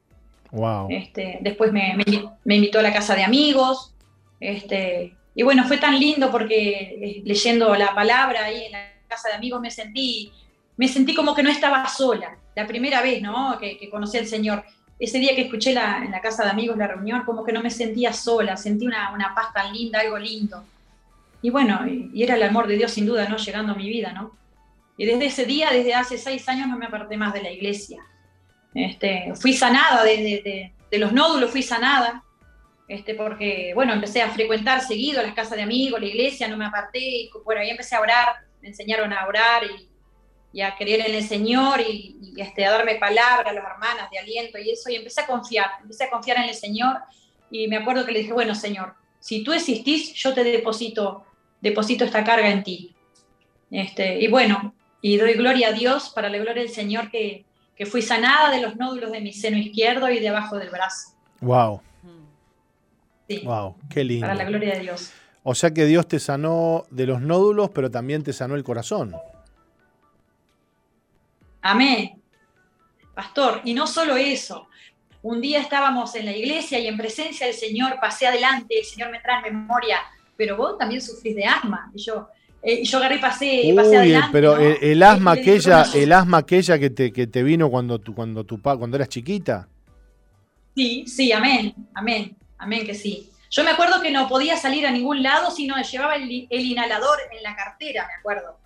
[0.51, 0.87] Wow.
[0.89, 1.97] Este, después me,
[2.45, 3.93] invitó a la casa de amigos.
[4.39, 9.29] Este, y bueno, fue tan lindo porque eh, leyendo la palabra ahí en la casa
[9.29, 10.33] de amigos me sentí,
[10.75, 12.37] me sentí como que no estaba sola.
[12.57, 13.57] La primera vez, ¿no?
[13.57, 14.65] Que, conocí al Señor.
[14.99, 17.61] Ese día que escuché la, en la casa de amigos la reunión, como que no
[17.61, 20.61] me sentía sola, sentí una, una paz tan linda, algo lindo.
[21.41, 23.37] Y bueno, y, era el amor de Dios sin duda, ¿no?
[23.37, 24.35] Llegando a mi vida, ¿no?
[24.97, 28.03] Y desde ese día, desde hace seis años, no me aparté más de la iglesia.
[28.73, 32.25] Este, fui sanada de, de, los nódulos, fui sanada,
[32.89, 36.65] este, porque, bueno, empecé a frecuentar seguido las casas de amigos, la iglesia, no me
[36.65, 38.27] aparté, y bueno, ahí empecé a orar,
[38.61, 43.47] me enseñaron a orar y, a creer en el Señor y, este, a darme palabras
[43.47, 46.49] a las hermanas de aliento y eso, y empecé a confiar, empecé a confiar en
[46.49, 46.97] el Señor,
[47.49, 51.25] y me acuerdo que le dije, bueno, Señor, si tú existís, yo te deposito
[51.61, 52.95] deposito esta carga en ti.
[53.71, 57.45] Este, y bueno, y doy gloria a Dios para la gloria del Señor que,
[57.89, 61.15] fui sanada de los nódulos de mi seno izquierdo y de abajo del brazo.
[61.39, 61.81] Wow.
[63.43, 64.27] Wow, qué lindo.
[64.27, 65.11] Para la gloria de Dios.
[65.43, 69.15] O sea que Dios te sanó de los nódulos, pero también te sanó el corazón.
[71.61, 72.21] Amén.
[73.13, 74.67] Pastor, y no solo eso.
[75.21, 79.11] Un día estábamos en la iglesia y en presencia del Señor pasé adelante, el Señor
[79.11, 79.97] me trae en memoria
[80.39, 81.91] pero vos también sufrís de asma.
[81.93, 82.29] Y yo,
[82.63, 84.29] eh, yo agarré y pasé, pasé adelante.
[84.31, 88.45] Pero el, asma aquella, el asma aquella que te, que te vino cuando tu, cuando
[88.45, 89.67] tu cuando eras chiquita.
[90.73, 93.31] Sí, sí, amén, amén, amén que sí.
[93.49, 97.19] Yo me acuerdo que no podía salir a ningún lado si no llevaba el, inhalador
[97.31, 98.59] en la cartera, me acuerdo.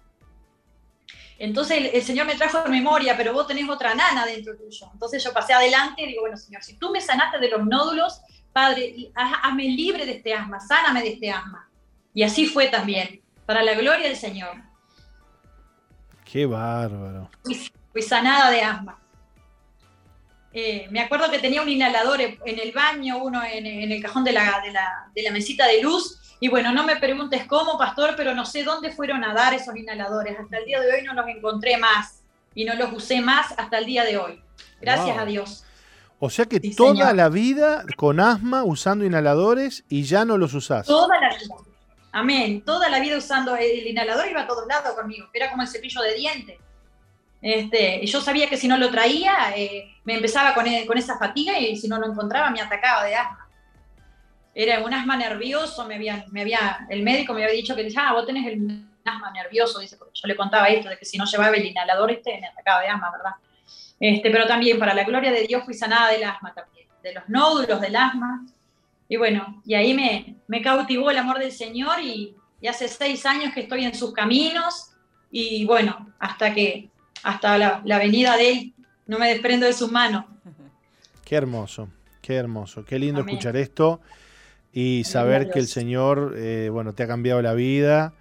[1.40, 4.90] Entonces el, Señor me trajo en memoria, pero vos tenés otra nana dentro tuyo.
[4.92, 8.22] Entonces yo pasé adelante y digo, bueno, Señor, si tú me sanaste de los nódulos,
[8.52, 11.68] Padre, hazme libre de este asma, sáname de este asma.
[12.14, 14.62] Y así fue también, para la gloria del Señor.
[16.24, 17.30] Qué bárbaro.
[17.92, 19.00] Fui, sanada de asma.
[20.56, 24.34] Eh, me acuerdo que tenía un inhalador en el baño, uno en, el cajón de
[24.34, 24.62] la,
[25.14, 26.20] de la, mesita de luz.
[26.40, 29.76] Y bueno, no me preguntes cómo, pastor, pero no sé dónde fueron a dar esos
[29.76, 30.38] inhaladores.
[30.40, 32.22] Hasta el día de hoy no los encontré más
[32.54, 34.44] y no los usé más hasta el día de hoy.
[34.80, 35.66] Gracias a Dios.
[36.20, 40.86] O sea que toda la vida con asma usando inhaladores y ya no los usás.
[40.86, 41.56] Toda la vida.
[42.12, 42.64] Amén.
[42.64, 45.28] Toda la vida usando el inhalador iba a todos lados conmigo.
[45.34, 46.60] Era como el cepillo de dientes.
[47.44, 51.18] Este, yo sabía que si no lo traía, eh, me empezaba con, e, con, esa
[51.18, 53.50] fatiga y si no lo encontraba me atacaba de asma.
[54.56, 58.14] Era un asma nervioso, me había, me había, el médico me había dicho que ah,
[58.14, 61.54] vos tenés el asma nervioso, dice, yo le contaba esto de que si no llevaba
[61.58, 63.32] el inhalador este me atacaba de asma, ¿verdad?
[64.00, 67.28] Este, pero también para la gloria de Dios fui sanada del asma también, de los
[67.28, 68.46] nódulos del asma.
[69.10, 72.38] Y bueno, y ahí me, cautivó el amor del Señor y
[72.70, 74.92] hace seis años que estoy en sus caminos
[75.30, 76.90] y bueno, hasta que,
[77.24, 78.74] hasta la, la venida de Él,
[79.08, 80.26] no me desprendo de sus manos.
[81.26, 81.90] Qué hermoso,
[82.22, 84.02] qué hermoso, qué lindo escuchar esto
[84.74, 88.14] y saber que el Señor, eh, bueno, te ha cambiado la vida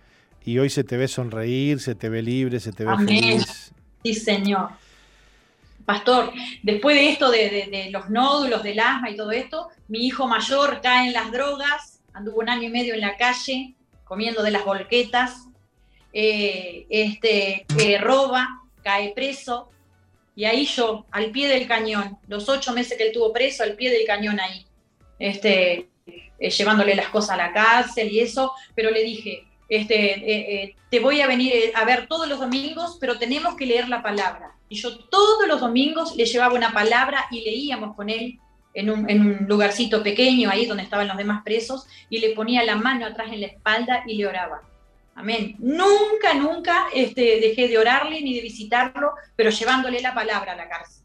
[0.45, 3.73] y hoy se te ve sonreír, se te ve libre, se te ve feliz.
[4.05, 4.71] Sí, Señor.
[5.85, 6.33] Pastor,
[6.63, 11.09] después de esto, de, los nódulos, del asma y todo esto, mi hijo mayor cae
[11.09, 13.75] en las drogas, anduvo un año y medio en la calle
[14.05, 15.49] comiendo de las volquetas,
[16.13, 17.67] eh, este,
[17.99, 19.71] roba, cae preso,
[20.35, 23.75] y ahí yo, al pie del cañón, los ocho meses que él tuvo preso, al
[23.75, 24.65] pie del cañón ahí,
[25.19, 30.63] este, eh, llevándole las cosas a la cárcel y eso, pero le dije, este, eh,
[30.65, 34.03] eh, te voy a venir a ver todos los domingos, pero tenemos que leer la
[34.03, 34.57] palabra.
[34.69, 38.39] Y yo todos los domingos le llevaba una palabra y leíamos con él
[38.75, 42.65] en un, en un, lugarcito pequeño ahí donde estaban los demás presos y le ponía
[42.65, 44.63] la mano atrás en la espalda y le oraba.
[45.15, 45.57] Amén.
[45.59, 50.69] Nunca, nunca este, dejé de orarle ni de visitarlo, pero llevándole la palabra a la
[50.69, 51.03] cárcel.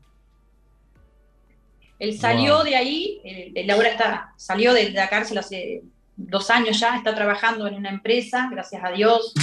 [2.00, 3.22] Él salió de ahí,
[3.56, 5.82] él, ahora está, salió de la cárcel hace
[6.16, 9.34] dos años ya, está trabajando en una empresa, gracias a Dios,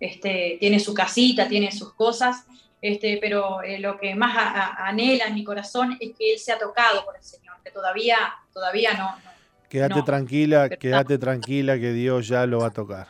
[0.00, 2.46] este, tiene su casita, tiene sus cosas,
[2.80, 4.34] este, pero eh, lo que más
[4.78, 8.16] anhela en mi corazón es que él sea tocado por el Señor, que todavía,
[8.54, 9.14] todavía no.
[9.68, 13.08] quédate tranquila, quédate tranquila que Dios ya lo va a tocar.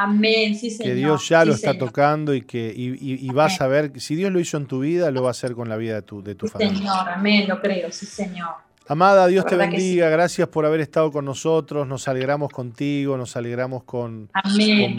[0.00, 0.92] Amén, sí, Señor.
[0.92, 4.38] Que Dios ya lo está tocando y que y, vas a ver, si Dios lo
[4.38, 6.46] hizo en tu vida, lo va a hacer con la vida de tu, de tu
[6.46, 6.76] familia.
[6.76, 8.50] Señor, amén, lo creo, sí, Señor.
[8.86, 13.82] Amada, Dios te bendiga, gracias por haber estado con nosotros, nos alegramos contigo, nos alegramos
[13.82, 14.30] con,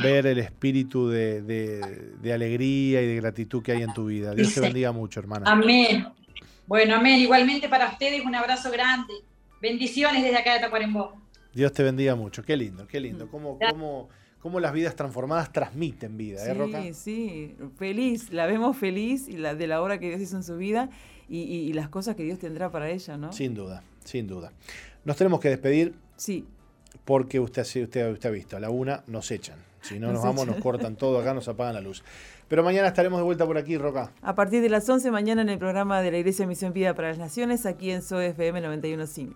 [0.03, 1.81] ver el espíritu de,
[2.33, 4.35] alegría y de gratitud que hay en tu vida.
[4.35, 5.49] Dios te bendiga mucho, hermana.
[5.49, 6.09] Amén.
[6.67, 7.21] Bueno, amén.
[7.21, 9.13] Igualmente para ustedes un abrazo grande.
[9.61, 11.13] Bendiciones desde acá de Tacuarembó.
[11.53, 12.43] Dios te bendiga mucho.
[12.43, 13.29] Qué lindo, qué lindo.
[13.29, 14.09] ¿Cómo, cómo,
[14.39, 16.81] cómo las vidas transformadas transmiten vida, ¿eh, Roca?
[16.81, 20.43] Sí, sí, feliz, la vemos feliz y la, de la obra que Dios hizo en
[20.43, 20.89] su vida
[21.29, 23.31] y, las cosas que Dios tendrá para ella, ¿no?
[23.31, 24.51] Sin duda, sin duda.
[25.05, 25.93] Nos tenemos que despedir.
[26.17, 26.45] Sí.
[27.05, 29.59] Porque usted, usted, usted ha visto, a la una nos echan.
[29.81, 32.03] Si no nos, vamos, nos cortan todo acá, nos apagan la luz.
[32.47, 34.11] Pero mañana estaremos de vuelta por aquí, Roca.
[34.21, 37.09] A partir de las 11 mañana en el programa de la Iglesia Misión Vida para
[37.09, 39.35] las Naciones, aquí en SOFM 915.